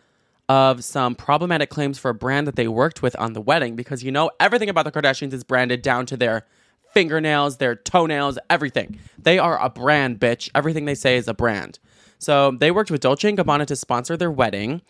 of 0.49 0.83
some 0.83 1.15
problematic 1.15 1.69
claims 1.69 1.99
for 1.99 2.09
a 2.09 2.13
brand 2.13 2.47
that 2.47 2.55
they 2.55 2.67
worked 2.67 3.01
with 3.01 3.15
on 3.19 3.33
the 3.33 3.41
wedding. 3.41 3.75
Because 3.75 4.03
you 4.03 4.11
know, 4.11 4.31
everything 4.39 4.69
about 4.69 4.85
the 4.85 4.91
Kardashians 4.91 5.33
is 5.33 5.43
branded 5.43 5.81
down 5.81 6.05
to 6.07 6.17
their 6.17 6.45
fingernails, 6.93 7.57
their 7.57 7.75
toenails, 7.75 8.39
everything. 8.49 8.99
They 9.17 9.39
are 9.39 9.61
a 9.61 9.69
brand, 9.69 10.19
bitch. 10.19 10.49
Everything 10.55 10.85
they 10.85 10.95
say 10.95 11.17
is 11.17 11.27
a 11.27 11.33
brand. 11.33 11.79
So 12.19 12.51
they 12.51 12.71
worked 12.71 12.89
with 12.89 13.01
Dolce 13.01 13.29
and 13.29 13.37
Gabbana 13.37 13.65
to 13.67 13.75
sponsor 13.75 14.17
their 14.17 14.31
wedding. 14.31 14.81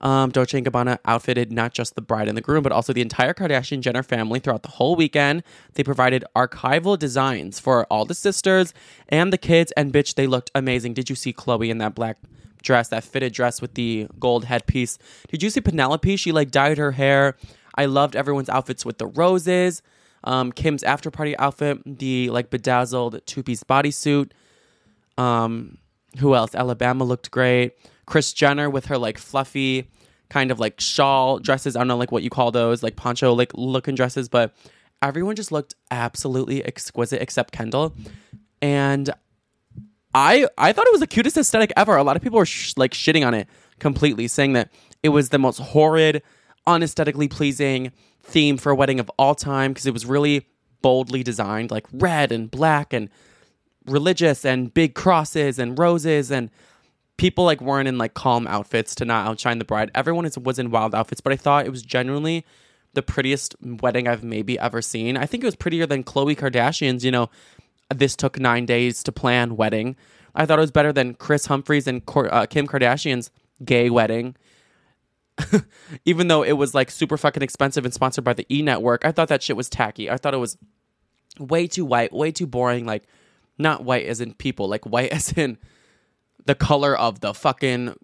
Um, 0.00 0.30
Dolce 0.30 0.56
and 0.56 0.66
Gabbana 0.66 0.98
outfitted 1.04 1.52
not 1.52 1.74
just 1.74 1.94
the 1.94 2.00
bride 2.00 2.26
and 2.26 2.36
the 2.36 2.40
groom, 2.40 2.62
but 2.62 2.72
also 2.72 2.92
the 2.92 3.02
entire 3.02 3.34
Kardashian 3.34 3.80
Jenner 3.80 4.02
family 4.02 4.40
throughout 4.40 4.62
the 4.62 4.70
whole 4.70 4.96
weekend. 4.96 5.42
They 5.74 5.84
provided 5.84 6.24
archival 6.34 6.98
designs 6.98 7.60
for 7.60 7.84
all 7.84 8.06
the 8.06 8.14
sisters 8.14 8.72
and 9.08 9.32
the 9.32 9.38
kids, 9.38 9.72
and 9.72 9.92
bitch, 9.92 10.14
they 10.14 10.26
looked 10.26 10.50
amazing. 10.54 10.94
Did 10.94 11.10
you 11.10 11.16
see 11.16 11.32
Khloe 11.32 11.68
in 11.68 11.78
that 11.78 11.94
black 11.94 12.16
dress, 12.62 12.88
that 12.88 13.04
fitted 13.04 13.32
dress 13.32 13.60
with 13.60 13.74
the 13.74 14.06
gold 14.18 14.44
headpiece? 14.46 14.98
Did 15.28 15.42
you 15.42 15.50
see 15.50 15.60
Penelope? 15.60 16.16
She 16.16 16.32
like 16.32 16.50
dyed 16.50 16.78
her 16.78 16.92
hair. 16.92 17.36
I 17.74 17.86
loved 17.86 18.16
everyone's 18.16 18.48
outfits 18.48 18.84
with 18.84 18.98
the 18.98 19.06
roses. 19.06 19.82
Um, 20.24 20.52
Kim's 20.52 20.82
after 20.82 21.10
party 21.10 21.36
outfit, 21.38 21.78
the 21.98 22.30
like 22.30 22.50
bedazzled 22.50 23.20
two 23.26 23.42
piece 23.42 23.64
bodysuit. 23.64 24.32
Um, 25.16 25.78
who 26.18 26.34
else? 26.34 26.54
Alabama 26.54 27.04
looked 27.04 27.30
great. 27.30 27.74
Kris 28.06 28.32
Jenner 28.32 28.68
with 28.68 28.86
her 28.86 28.98
like 28.98 29.18
fluffy 29.18 29.88
kind 30.28 30.50
of 30.50 30.58
like 30.58 30.80
shawl 30.80 31.38
dresses. 31.38 31.76
I 31.76 31.80
don't 31.80 31.88
know 31.88 31.96
like 31.96 32.12
what 32.12 32.22
you 32.22 32.30
call 32.30 32.50
those, 32.50 32.82
like 32.82 32.96
poncho 32.96 33.34
like 33.34 33.52
looking 33.54 33.94
dresses, 33.94 34.28
but 34.28 34.54
everyone 35.02 35.36
just 35.36 35.52
looked 35.52 35.74
absolutely 35.90 36.64
exquisite 36.64 37.20
except 37.20 37.52
Kendall. 37.52 37.94
And 38.62 39.10
I 40.14 40.46
I 40.56 40.72
thought 40.72 40.86
it 40.86 40.92
was 40.92 41.00
the 41.00 41.06
cutest 41.06 41.36
aesthetic 41.36 41.72
ever. 41.76 41.96
A 41.96 42.02
lot 42.02 42.16
of 42.16 42.22
people 42.22 42.38
were 42.38 42.46
sh- 42.46 42.74
like 42.76 42.92
shitting 42.92 43.26
on 43.26 43.34
it 43.34 43.48
completely, 43.78 44.28
saying 44.28 44.54
that 44.54 44.70
it 45.02 45.10
was 45.10 45.30
the 45.30 45.38
most 45.38 45.58
horrid, 45.58 46.22
unaesthetically 46.66 47.28
pleasing 47.28 47.92
theme 48.22 48.56
for 48.56 48.70
a 48.70 48.74
wedding 48.74 49.00
of 49.00 49.10
all 49.18 49.34
time 49.34 49.72
because 49.72 49.86
it 49.86 49.92
was 49.92 50.06
really 50.06 50.46
boldly 50.82 51.22
designed, 51.22 51.70
like 51.70 51.86
red 51.92 52.32
and 52.32 52.50
black 52.50 52.92
and 52.92 53.08
religious 53.86 54.44
and 54.44 54.72
big 54.74 54.94
crosses 54.94 55.58
and 55.58 55.78
roses 55.78 56.30
and 56.30 56.50
people 57.20 57.44
like 57.44 57.60
weren't 57.60 57.86
in 57.86 57.98
like 57.98 58.14
calm 58.14 58.46
outfits 58.46 58.94
to 58.94 59.04
not 59.04 59.28
outshine 59.28 59.58
the 59.58 59.64
bride. 59.66 59.90
Everyone 59.94 60.24
is, 60.24 60.38
was 60.38 60.58
in 60.58 60.70
wild 60.70 60.94
outfits, 60.94 61.20
but 61.20 61.34
I 61.34 61.36
thought 61.36 61.66
it 61.66 61.70
was 61.70 61.82
genuinely 61.82 62.46
the 62.94 63.02
prettiest 63.02 63.54
wedding 63.60 64.08
I've 64.08 64.24
maybe 64.24 64.58
ever 64.58 64.80
seen. 64.80 65.18
I 65.18 65.26
think 65.26 65.44
it 65.44 65.46
was 65.46 65.54
prettier 65.54 65.84
than 65.84 66.02
Khloe 66.02 66.34
Kardashian's, 66.34 67.04
you 67.04 67.10
know, 67.10 67.28
this 67.94 68.16
took 68.16 68.40
nine 68.40 68.64
days 68.64 69.02
to 69.02 69.12
plan 69.12 69.56
wedding. 69.56 69.96
I 70.34 70.46
thought 70.46 70.58
it 70.58 70.62
was 70.62 70.70
better 70.70 70.94
than 70.94 71.12
Kris 71.12 71.44
Humphries 71.44 71.86
and 71.86 72.00
uh, 72.08 72.46
Kim 72.46 72.66
Kardashian's 72.66 73.30
gay 73.62 73.90
wedding. 73.90 74.34
Even 76.06 76.28
though 76.28 76.42
it 76.42 76.52
was 76.52 76.74
like 76.74 76.90
super 76.90 77.18
fucking 77.18 77.42
expensive 77.42 77.84
and 77.84 77.92
sponsored 77.92 78.24
by 78.24 78.32
the 78.32 78.46
E 78.50 78.62
Network, 78.62 79.04
I 79.04 79.12
thought 79.12 79.28
that 79.28 79.42
shit 79.42 79.58
was 79.58 79.68
tacky. 79.68 80.10
I 80.10 80.16
thought 80.16 80.32
it 80.32 80.38
was 80.38 80.56
way 81.38 81.66
too 81.66 81.84
white, 81.84 82.14
way 82.14 82.32
too 82.32 82.46
boring. 82.46 82.86
Like, 82.86 83.02
not 83.58 83.84
white 83.84 84.06
as 84.06 84.22
in 84.22 84.32
people, 84.32 84.68
like 84.68 84.86
white 84.86 85.10
as 85.12 85.32
in 85.32 85.58
the 86.50 86.54
color 86.56 86.98
of 86.98 87.20
the 87.20 87.32
fucking 87.32 87.94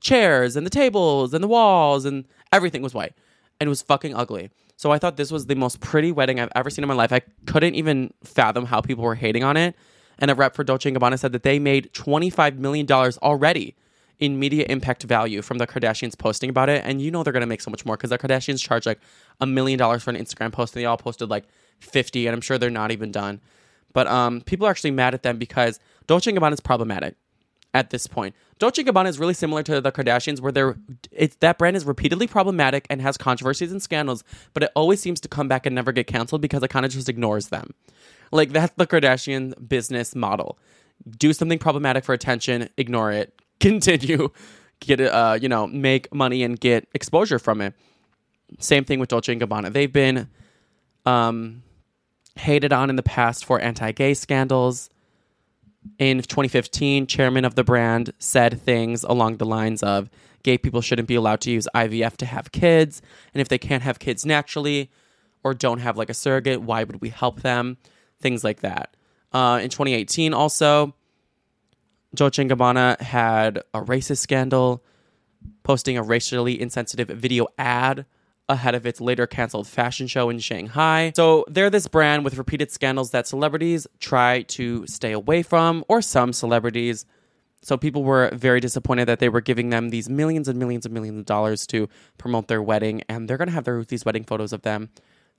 chairs 0.00 0.56
and 0.56 0.66
the 0.66 0.70
tables 0.70 1.32
and 1.32 1.40
the 1.44 1.46
walls 1.46 2.04
and 2.04 2.26
everything 2.50 2.82
was 2.82 2.92
white 2.92 3.14
and 3.60 3.68
it 3.68 3.70
was 3.70 3.80
fucking 3.80 4.12
ugly. 4.12 4.50
So 4.76 4.90
I 4.90 4.98
thought 4.98 5.16
this 5.16 5.30
was 5.30 5.46
the 5.46 5.54
most 5.54 5.78
pretty 5.78 6.10
wedding 6.10 6.40
I've 6.40 6.50
ever 6.56 6.68
seen 6.68 6.82
in 6.82 6.88
my 6.88 6.94
life. 6.94 7.12
I 7.12 7.20
couldn't 7.46 7.76
even 7.76 8.12
fathom 8.24 8.64
how 8.66 8.80
people 8.80 9.04
were 9.04 9.14
hating 9.14 9.44
on 9.44 9.56
it. 9.56 9.76
And 10.18 10.32
a 10.32 10.34
rep 10.34 10.56
for 10.56 10.64
Dolce 10.64 10.90
& 10.90 10.92
Gabbana 10.92 11.16
said 11.16 11.30
that 11.30 11.44
they 11.44 11.60
made 11.60 11.92
$25 11.92 12.56
million 12.58 12.90
already 12.90 13.76
in 14.18 14.36
media 14.36 14.66
impact 14.68 15.04
value 15.04 15.40
from 15.40 15.58
the 15.58 15.66
Kardashians 15.68 16.18
posting 16.18 16.50
about 16.50 16.68
it. 16.68 16.82
And 16.84 17.00
you 17.00 17.12
know 17.12 17.22
they're 17.22 17.32
going 17.32 17.42
to 17.42 17.46
make 17.46 17.60
so 17.60 17.70
much 17.70 17.86
more 17.86 17.96
because 17.96 18.10
the 18.10 18.18
Kardashians 18.18 18.60
charge 18.60 18.84
like 18.84 18.98
a 19.40 19.46
million 19.46 19.78
dollars 19.78 20.02
for 20.02 20.10
an 20.10 20.16
Instagram 20.16 20.50
post 20.50 20.74
and 20.74 20.82
they 20.82 20.86
all 20.86 20.96
posted 20.96 21.30
like 21.30 21.44
50 21.78 22.26
and 22.26 22.34
I'm 22.34 22.40
sure 22.40 22.58
they're 22.58 22.68
not 22.68 22.90
even 22.90 23.12
done. 23.12 23.40
But 23.92 24.08
um, 24.08 24.40
people 24.40 24.66
are 24.66 24.70
actually 24.70 24.90
mad 24.90 25.14
at 25.14 25.22
them 25.22 25.38
because 25.38 25.78
Dolce 26.08 26.32
& 26.32 26.32
Gabbana 26.32 26.54
is 26.54 26.60
problematic 26.60 27.14
at 27.74 27.90
this 27.90 28.06
point. 28.06 28.34
Dolce 28.58 28.82
& 28.82 28.84
Gabbana 28.84 29.08
is 29.08 29.18
really 29.18 29.34
similar 29.34 29.62
to 29.62 29.80
the 29.80 29.90
Kardashians, 29.90 30.40
where 30.40 30.52
they're 30.52 30.76
it's 31.10 31.36
that 31.36 31.58
brand 31.58 31.76
is 31.76 31.84
repeatedly 31.84 32.26
problematic 32.26 32.86
and 32.90 33.00
has 33.00 33.16
controversies 33.16 33.72
and 33.72 33.82
scandals, 33.82 34.24
but 34.54 34.62
it 34.62 34.70
always 34.76 35.00
seems 35.00 35.20
to 35.20 35.28
come 35.28 35.48
back 35.48 35.66
and 35.66 35.74
never 35.74 35.92
get 35.92 36.06
canceled 36.06 36.42
because 36.42 36.62
it 36.62 36.68
kind 36.68 36.84
of 36.84 36.92
just 36.92 37.08
ignores 37.08 37.48
them. 37.48 37.74
Like 38.30 38.50
that's 38.50 38.72
the 38.76 38.86
Kardashian 38.86 39.68
business 39.68 40.14
model: 40.14 40.58
do 41.18 41.32
something 41.32 41.58
problematic 41.58 42.04
for 42.04 42.12
attention, 42.12 42.68
ignore 42.76 43.10
it, 43.10 43.34
continue, 43.60 44.30
get 44.80 45.00
uh, 45.00 45.38
you 45.40 45.48
know, 45.48 45.66
make 45.66 46.12
money 46.14 46.42
and 46.42 46.58
get 46.58 46.88
exposure 46.94 47.38
from 47.38 47.60
it. 47.60 47.74
Same 48.58 48.84
thing 48.84 49.00
with 49.00 49.08
Dolce 49.08 49.34
& 49.34 49.38
Gabbana. 49.38 49.72
They've 49.72 49.92
been 49.92 50.28
um, 51.06 51.62
hated 52.36 52.70
on 52.70 52.90
in 52.90 52.96
the 52.96 53.02
past 53.02 53.46
for 53.46 53.58
anti-gay 53.58 54.12
scandals 54.12 54.90
in 55.98 56.18
2015, 56.18 57.06
chairman 57.06 57.44
of 57.44 57.54
the 57.54 57.64
brand 57.64 58.12
said 58.18 58.60
things 58.60 59.04
along 59.04 59.36
the 59.36 59.46
lines 59.46 59.82
of 59.82 60.08
gay 60.42 60.58
people 60.58 60.80
shouldn't 60.80 61.08
be 61.08 61.14
allowed 61.14 61.40
to 61.42 61.50
use 61.50 61.68
IVF 61.74 62.16
to 62.18 62.26
have 62.26 62.52
kids. 62.52 63.02
And 63.34 63.40
if 63.40 63.48
they 63.48 63.58
can't 63.58 63.82
have 63.82 63.98
kids 63.98 64.26
naturally 64.26 64.90
or 65.44 65.54
don't 65.54 65.78
have 65.78 65.96
like 65.96 66.10
a 66.10 66.14
surrogate, 66.14 66.62
why 66.62 66.84
would 66.84 67.00
we 67.00 67.08
help 67.08 67.42
them? 67.42 67.78
Things 68.20 68.44
like 68.44 68.60
that. 68.60 68.96
Uh, 69.32 69.60
in 69.62 69.70
2018, 69.70 70.34
also, 70.34 70.94
Dolce 72.14 72.44
& 72.44 72.48
Gabbana 72.48 73.00
had 73.00 73.58
a 73.72 73.80
racist 73.80 74.18
scandal, 74.18 74.84
posting 75.62 75.96
a 75.96 76.02
racially 76.02 76.60
insensitive 76.60 77.08
video 77.08 77.46
ad 77.56 78.04
ahead 78.52 78.74
of 78.74 78.86
its 78.86 79.00
later 79.00 79.26
canceled 79.26 79.66
fashion 79.66 80.06
show 80.06 80.30
in 80.30 80.38
Shanghai. 80.38 81.12
So 81.16 81.44
they're 81.48 81.70
this 81.70 81.88
brand 81.88 82.24
with 82.24 82.38
repeated 82.38 82.70
scandals 82.70 83.10
that 83.10 83.26
celebrities 83.26 83.86
try 83.98 84.42
to 84.42 84.86
stay 84.86 85.12
away 85.12 85.42
from, 85.42 85.84
or 85.88 86.00
some 86.00 86.32
celebrities 86.32 87.04
So 87.62 87.76
people 87.76 88.02
were 88.02 88.28
very 88.32 88.60
disappointed 88.60 89.06
that 89.06 89.20
they 89.20 89.28
were 89.28 89.40
giving 89.40 89.70
them 89.70 89.90
these 89.90 90.08
millions 90.08 90.48
and 90.48 90.58
millions 90.58 90.84
and 90.84 90.92
millions 90.92 91.20
of 91.20 91.26
dollars 91.26 91.66
to 91.68 91.88
promote 92.18 92.48
their 92.48 92.60
wedding, 92.60 93.02
and 93.08 93.28
they're 93.28 93.36
gonna 93.38 93.52
have 93.52 93.64
their 93.64 93.84
these 93.84 94.04
wedding 94.04 94.24
photos 94.24 94.52
of 94.52 94.62
them 94.62 94.90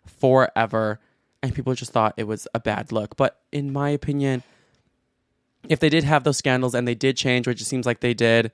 forever. 0.05 0.99
And 1.41 1.53
people 1.53 1.73
just 1.75 1.91
thought 1.91 2.13
it 2.15 2.23
was 2.23 2.47
a 2.53 2.59
bad 2.61 2.93
look. 2.93 3.17
But 3.17 3.41
in 3.51 3.73
my 3.73 3.89
opinion, 3.89 4.43
if 5.67 5.79
they 5.81 5.89
did 5.89 6.05
have 6.05 6.23
those 6.23 6.37
scandals 6.37 6.73
and 6.73 6.87
they 6.87 6.95
did 6.95 7.17
change, 7.17 7.45
which 7.45 7.59
it 7.59 7.65
seems 7.65 7.85
like 7.85 7.99
they 7.99 8.13
did, 8.13 8.53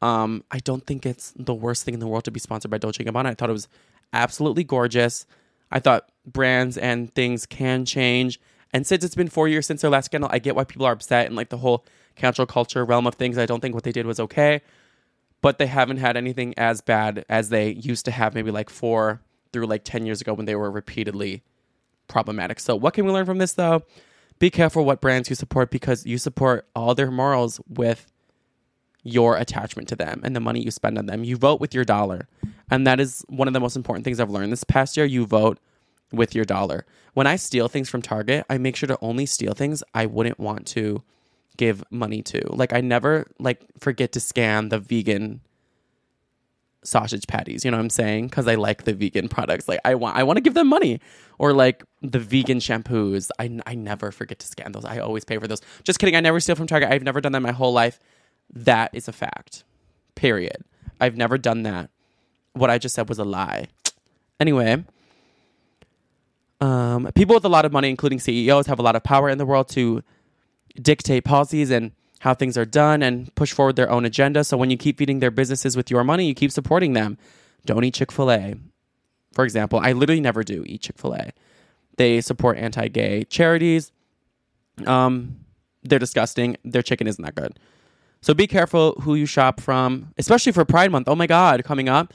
um, 0.00 0.44
I 0.52 0.60
don't 0.60 0.86
think 0.86 1.04
it's 1.04 1.34
the 1.36 1.54
worst 1.54 1.84
thing 1.84 1.94
in 1.94 2.00
the 2.00 2.06
world 2.06 2.24
to 2.24 2.30
be 2.30 2.38
sponsored 2.38 2.70
by 2.70 2.78
Dolce 2.78 3.02
& 3.04 3.04
Gabbana. 3.04 3.26
I 3.26 3.34
thought 3.34 3.50
it 3.50 3.52
was 3.52 3.66
absolutely 4.12 4.64
gorgeous. 4.64 5.26
I 5.70 5.80
thought 5.80 6.10
brands 6.26 6.78
and 6.78 7.14
things 7.14 7.46
can 7.46 7.84
change. 7.84 8.40
And 8.72 8.86
since 8.86 9.04
it's 9.04 9.14
been 9.14 9.28
four 9.28 9.48
years 9.48 9.66
since 9.66 9.82
their 9.82 9.90
last 9.90 10.06
scandal, 10.06 10.30
I 10.32 10.38
get 10.38 10.54
why 10.54 10.64
people 10.64 10.86
are 10.86 10.92
upset 10.92 11.26
and 11.26 11.36
like 11.36 11.48
the 11.48 11.58
whole 11.58 11.84
cancel 12.16 12.46
culture 12.46 12.84
realm 12.84 13.06
of 13.06 13.14
things. 13.14 13.38
I 13.38 13.46
don't 13.46 13.60
think 13.60 13.74
what 13.74 13.84
they 13.84 13.92
did 13.92 14.06
was 14.06 14.20
okay, 14.20 14.60
but 15.40 15.58
they 15.58 15.66
haven't 15.66 15.98
had 15.98 16.16
anything 16.16 16.54
as 16.58 16.80
bad 16.80 17.24
as 17.28 17.48
they 17.48 17.70
used 17.70 18.04
to 18.06 18.10
have 18.10 18.34
maybe 18.34 18.50
like 18.50 18.70
four 18.70 19.20
through 19.52 19.66
like 19.66 19.84
10 19.84 20.04
years 20.04 20.20
ago 20.20 20.34
when 20.34 20.46
they 20.46 20.54
were 20.54 20.70
repeatedly 20.70 21.42
problematic. 22.08 22.60
So, 22.60 22.76
what 22.76 22.94
can 22.94 23.06
we 23.06 23.12
learn 23.12 23.26
from 23.26 23.38
this 23.38 23.52
though? 23.52 23.82
Be 24.38 24.50
careful 24.50 24.84
what 24.84 25.00
brands 25.00 25.28
you 25.28 25.36
support 25.36 25.70
because 25.70 26.06
you 26.06 26.18
support 26.18 26.66
all 26.74 26.94
their 26.94 27.10
morals 27.10 27.60
with 27.68 28.12
your 29.02 29.36
attachment 29.36 29.88
to 29.88 29.96
them 29.96 30.20
and 30.22 30.36
the 30.36 30.40
money 30.40 30.60
you 30.60 30.70
spend 30.70 30.98
on 30.98 31.06
them. 31.06 31.24
You 31.24 31.36
vote 31.36 31.60
with 31.60 31.74
your 31.74 31.84
dollar. 31.84 32.28
And 32.70 32.86
that 32.86 33.00
is 33.00 33.24
one 33.28 33.48
of 33.48 33.54
the 33.54 33.60
most 33.60 33.76
important 33.76 34.04
things 34.04 34.20
I've 34.20 34.30
learned 34.30 34.52
this 34.52 34.64
past 34.64 34.96
year. 34.96 35.06
You 35.06 35.26
vote 35.26 35.58
with 36.12 36.34
your 36.34 36.44
dollar. 36.44 36.86
When 37.14 37.26
I 37.26 37.36
steal 37.36 37.68
things 37.68 37.88
from 37.88 38.02
Target, 38.02 38.46
I 38.48 38.58
make 38.58 38.76
sure 38.76 38.86
to 38.86 38.98
only 39.00 39.26
steal 39.26 39.52
things 39.52 39.82
I 39.94 40.06
wouldn't 40.06 40.38
want 40.38 40.66
to 40.68 41.02
give 41.56 41.82
money 41.90 42.22
to. 42.22 42.40
Like 42.54 42.72
I 42.72 42.80
never 42.80 43.26
like 43.38 43.64
forget 43.78 44.12
to 44.12 44.20
scan 44.20 44.68
the 44.68 44.78
vegan 44.78 45.40
sausage 46.84 47.26
patties, 47.26 47.64
you 47.64 47.70
know 47.70 47.76
what 47.76 47.82
I'm 47.82 47.90
saying? 47.90 48.30
Cuz 48.30 48.46
I 48.46 48.54
like 48.54 48.84
the 48.84 48.94
vegan 48.94 49.28
products. 49.28 49.68
Like 49.68 49.80
I 49.84 49.94
want 49.96 50.16
I 50.16 50.22
want 50.22 50.36
to 50.36 50.40
give 50.40 50.54
them 50.54 50.68
money 50.68 51.00
or 51.38 51.52
like 51.52 51.84
the 52.00 52.20
vegan 52.20 52.58
shampoos. 52.58 53.30
I 53.38 53.60
I 53.66 53.74
never 53.74 54.12
forget 54.12 54.38
to 54.38 54.46
scan 54.46 54.72
those. 54.72 54.84
I 54.84 54.98
always 54.98 55.24
pay 55.24 55.38
for 55.38 55.48
those. 55.48 55.60
Just 55.82 55.98
kidding. 55.98 56.16
I 56.16 56.20
never 56.20 56.40
steal 56.40 56.54
from 56.54 56.68
Target. 56.68 56.90
I've 56.90 57.02
never 57.02 57.20
done 57.20 57.32
that 57.32 57.42
my 57.42 57.52
whole 57.52 57.72
life. 57.72 57.98
That 58.54 58.90
is 58.94 59.08
a 59.08 59.12
fact. 59.12 59.64
Period. 60.14 60.64
I've 61.00 61.16
never 61.16 61.36
done 61.36 61.64
that. 61.64 61.90
What 62.52 62.70
I 62.70 62.78
just 62.78 62.94
said 62.94 63.08
was 63.08 63.18
a 63.18 63.24
lie. 63.24 63.66
Anyway, 64.40 64.84
um, 66.60 67.10
people 67.14 67.34
with 67.34 67.44
a 67.44 67.48
lot 67.48 67.64
of 67.64 67.72
money, 67.72 67.88
including 67.90 68.18
CEOs, 68.18 68.66
have 68.66 68.78
a 68.78 68.82
lot 68.82 68.96
of 68.96 69.04
power 69.04 69.28
in 69.28 69.38
the 69.38 69.46
world 69.46 69.68
to 69.70 70.02
dictate 70.80 71.24
policies 71.24 71.70
and 71.70 71.92
how 72.20 72.34
things 72.34 72.58
are 72.58 72.64
done 72.64 73.02
and 73.02 73.32
push 73.34 73.52
forward 73.52 73.76
their 73.76 73.90
own 73.90 74.04
agenda. 74.04 74.42
So 74.44 74.56
when 74.56 74.70
you 74.70 74.76
keep 74.76 74.98
feeding 74.98 75.20
their 75.20 75.30
businesses 75.30 75.76
with 75.76 75.90
your 75.90 76.02
money, 76.02 76.26
you 76.26 76.34
keep 76.34 76.50
supporting 76.50 76.92
them. 76.92 77.16
Don't 77.64 77.84
eat 77.84 77.94
Chick 77.94 78.10
fil 78.10 78.30
A. 78.30 78.54
For 79.32 79.44
example, 79.44 79.78
I 79.80 79.92
literally 79.92 80.20
never 80.20 80.42
do 80.42 80.64
eat 80.66 80.82
Chick 80.82 80.98
fil 80.98 81.14
A. 81.14 81.32
They 81.96 82.20
support 82.20 82.58
anti 82.58 82.88
gay 82.88 83.24
charities. 83.24 83.92
Um, 84.86 85.44
they're 85.82 85.98
disgusting. 85.98 86.56
Their 86.64 86.82
chicken 86.82 87.06
isn't 87.06 87.22
that 87.24 87.34
good. 87.34 87.58
So 88.20 88.34
be 88.34 88.46
careful 88.46 88.92
who 89.02 89.14
you 89.14 89.26
shop 89.26 89.60
from, 89.60 90.12
especially 90.18 90.52
for 90.52 90.64
Pride 90.64 90.90
Month. 90.90 91.08
Oh 91.08 91.14
my 91.14 91.26
God, 91.26 91.62
coming 91.64 91.88
up. 91.88 92.12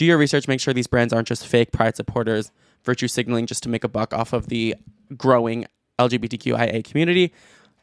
Do 0.00 0.06
your 0.06 0.16
research. 0.16 0.48
Make 0.48 0.60
sure 0.60 0.72
these 0.72 0.86
brands 0.86 1.12
aren't 1.12 1.28
just 1.28 1.46
fake 1.46 1.72
Pride 1.72 1.94
supporters, 1.94 2.52
virtue 2.84 3.06
signaling 3.06 3.44
just 3.44 3.62
to 3.64 3.68
make 3.68 3.84
a 3.84 3.88
buck 3.88 4.14
off 4.14 4.32
of 4.32 4.46
the 4.46 4.74
growing 5.14 5.66
LGBTQIA 5.98 6.82
community. 6.84 7.34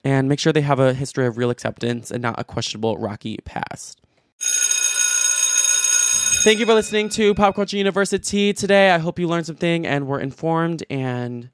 And 0.03 0.27
make 0.27 0.39
sure 0.39 0.51
they 0.51 0.61
have 0.61 0.79
a 0.79 0.95
history 0.95 1.27
of 1.27 1.37
real 1.37 1.51
acceptance 1.51 2.09
and 2.09 2.23
not 2.23 2.33
a 2.39 2.43
questionable 2.43 2.97
rocky 2.97 3.37
past. 3.45 4.01
Thank 6.41 6.57
you 6.57 6.65
for 6.65 6.73
listening 6.73 7.09
to 7.09 7.35
Pop 7.35 7.53
Culture 7.53 7.77
University 7.77 8.51
today. 8.51 8.89
I 8.89 8.97
hope 8.97 9.19
you 9.19 9.27
learned 9.27 9.45
something 9.45 9.85
and 9.85 10.07
were 10.07 10.19
informed 10.19 10.83
and 10.89 11.51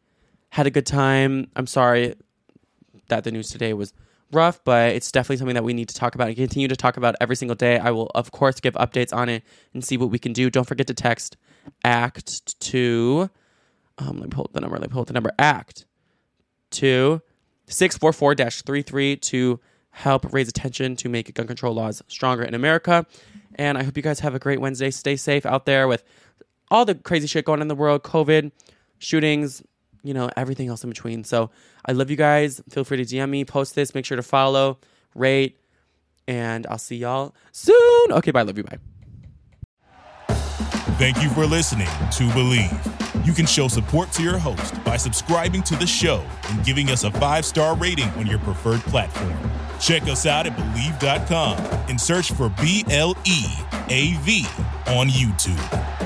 had 0.51 0.65
a 0.65 0.71
good 0.71 0.85
time. 0.85 1.51
I'm 1.57 1.67
sorry 1.67 2.15
that 3.09 3.25
the 3.25 3.33
news 3.33 3.49
today 3.49 3.73
was 3.73 3.91
rough, 4.33 4.63
but 4.63 4.93
it's 4.93 5.11
definitely 5.11 5.37
something 5.37 5.55
that 5.55 5.63
we 5.63 5.73
need 5.73 5.89
to 5.89 5.95
talk 5.95 6.15
about 6.15 6.27
and 6.27 6.35
continue 6.35 6.67
to 6.67 6.75
talk 6.75 6.97
about 6.97 7.15
every 7.21 7.35
single 7.35 7.55
day. 7.55 7.77
I 7.77 7.91
will, 7.91 8.11
of 8.15 8.31
course, 8.31 8.59
give 8.59 8.73
updates 8.75 9.15
on 9.15 9.29
it 9.29 9.43
and 9.73 9.83
see 9.83 9.97
what 9.97 10.09
we 10.09 10.19
can 10.19 10.33
do. 10.33 10.49
Don't 10.49 10.67
forget 10.67 10.87
to 10.87 10.93
text 10.93 11.37
ACT 11.83 12.59
to, 12.61 13.29
um, 13.97 14.17
let 14.19 14.23
me 14.23 14.27
pull 14.29 14.45
up 14.45 14.53
the 14.53 14.61
number. 14.61 14.77
Let 14.77 14.89
me 14.89 14.93
pull 14.93 15.01
up 15.01 15.07
the 15.07 15.13
number. 15.13 15.31
ACT 15.39 15.85
to 16.71 17.21
644 17.67 18.35
33 18.35 19.15
to 19.17 19.59
help 19.91 20.33
raise 20.33 20.49
attention 20.49 20.95
to 20.97 21.07
make 21.09 21.33
gun 21.33 21.47
control 21.47 21.73
laws 21.73 22.01
stronger 22.07 22.43
in 22.43 22.53
America. 22.53 23.05
And 23.55 23.77
I 23.77 23.83
hope 23.83 23.95
you 23.95 24.03
guys 24.03 24.19
have 24.21 24.33
a 24.33 24.39
great 24.39 24.59
Wednesday. 24.59 24.89
Stay 24.89 25.15
safe 25.15 25.45
out 25.45 25.65
there 25.65 25.87
with 25.87 26.03
all 26.71 26.85
the 26.85 26.95
crazy 26.95 27.27
shit 27.27 27.45
going 27.45 27.59
on 27.59 27.61
in 27.61 27.67
the 27.67 27.75
world 27.75 28.01
COVID, 28.03 28.51
shootings, 28.97 29.61
you 30.03 30.13
know, 30.13 30.29
everything 30.35 30.67
else 30.67 30.83
in 30.83 30.89
between. 30.89 31.23
So 31.23 31.49
I 31.85 31.93
love 31.93 32.09
you 32.09 32.17
guys. 32.17 32.61
Feel 32.69 32.83
free 32.83 33.03
to 33.03 33.03
DM 33.03 33.29
me, 33.29 33.45
post 33.45 33.75
this, 33.75 33.95
make 33.95 34.05
sure 34.05 34.17
to 34.17 34.23
follow, 34.23 34.77
rate, 35.15 35.57
and 36.27 36.67
I'll 36.67 36.77
see 36.77 36.97
y'all 36.97 37.33
soon. 37.51 38.11
Okay, 38.11 38.31
bye. 38.31 38.43
Love 38.43 38.57
you. 38.57 38.63
Bye. 38.63 38.77
Thank 40.97 41.21
you 41.23 41.29
for 41.29 41.45
listening 41.45 41.87
to 41.87 42.23
Bleav. 42.29 43.25
You 43.25 43.33
can 43.33 43.45
show 43.45 43.67
support 43.67 44.11
to 44.13 44.23
your 44.23 44.37
host 44.37 44.81
by 44.83 44.97
subscribing 44.97 45.63
to 45.63 45.75
the 45.75 45.87
show 45.87 46.23
and 46.49 46.63
giving 46.63 46.89
us 46.89 47.03
a 47.03 47.11
five 47.11 47.45
star 47.45 47.75
rating 47.75 48.09
on 48.11 48.27
your 48.27 48.39
preferred 48.39 48.81
platform. 48.81 49.35
Check 49.79 50.03
us 50.03 50.25
out 50.25 50.45
at 50.45 50.55
Bleav.com 50.55 51.57
and 51.89 51.99
search 51.99 52.31
for 52.31 52.49
B 52.61 52.85
L 52.89 53.17
E 53.25 53.45
A 53.89 54.13
V 54.21 54.45
on 54.87 55.07
YouTube. 55.07 56.02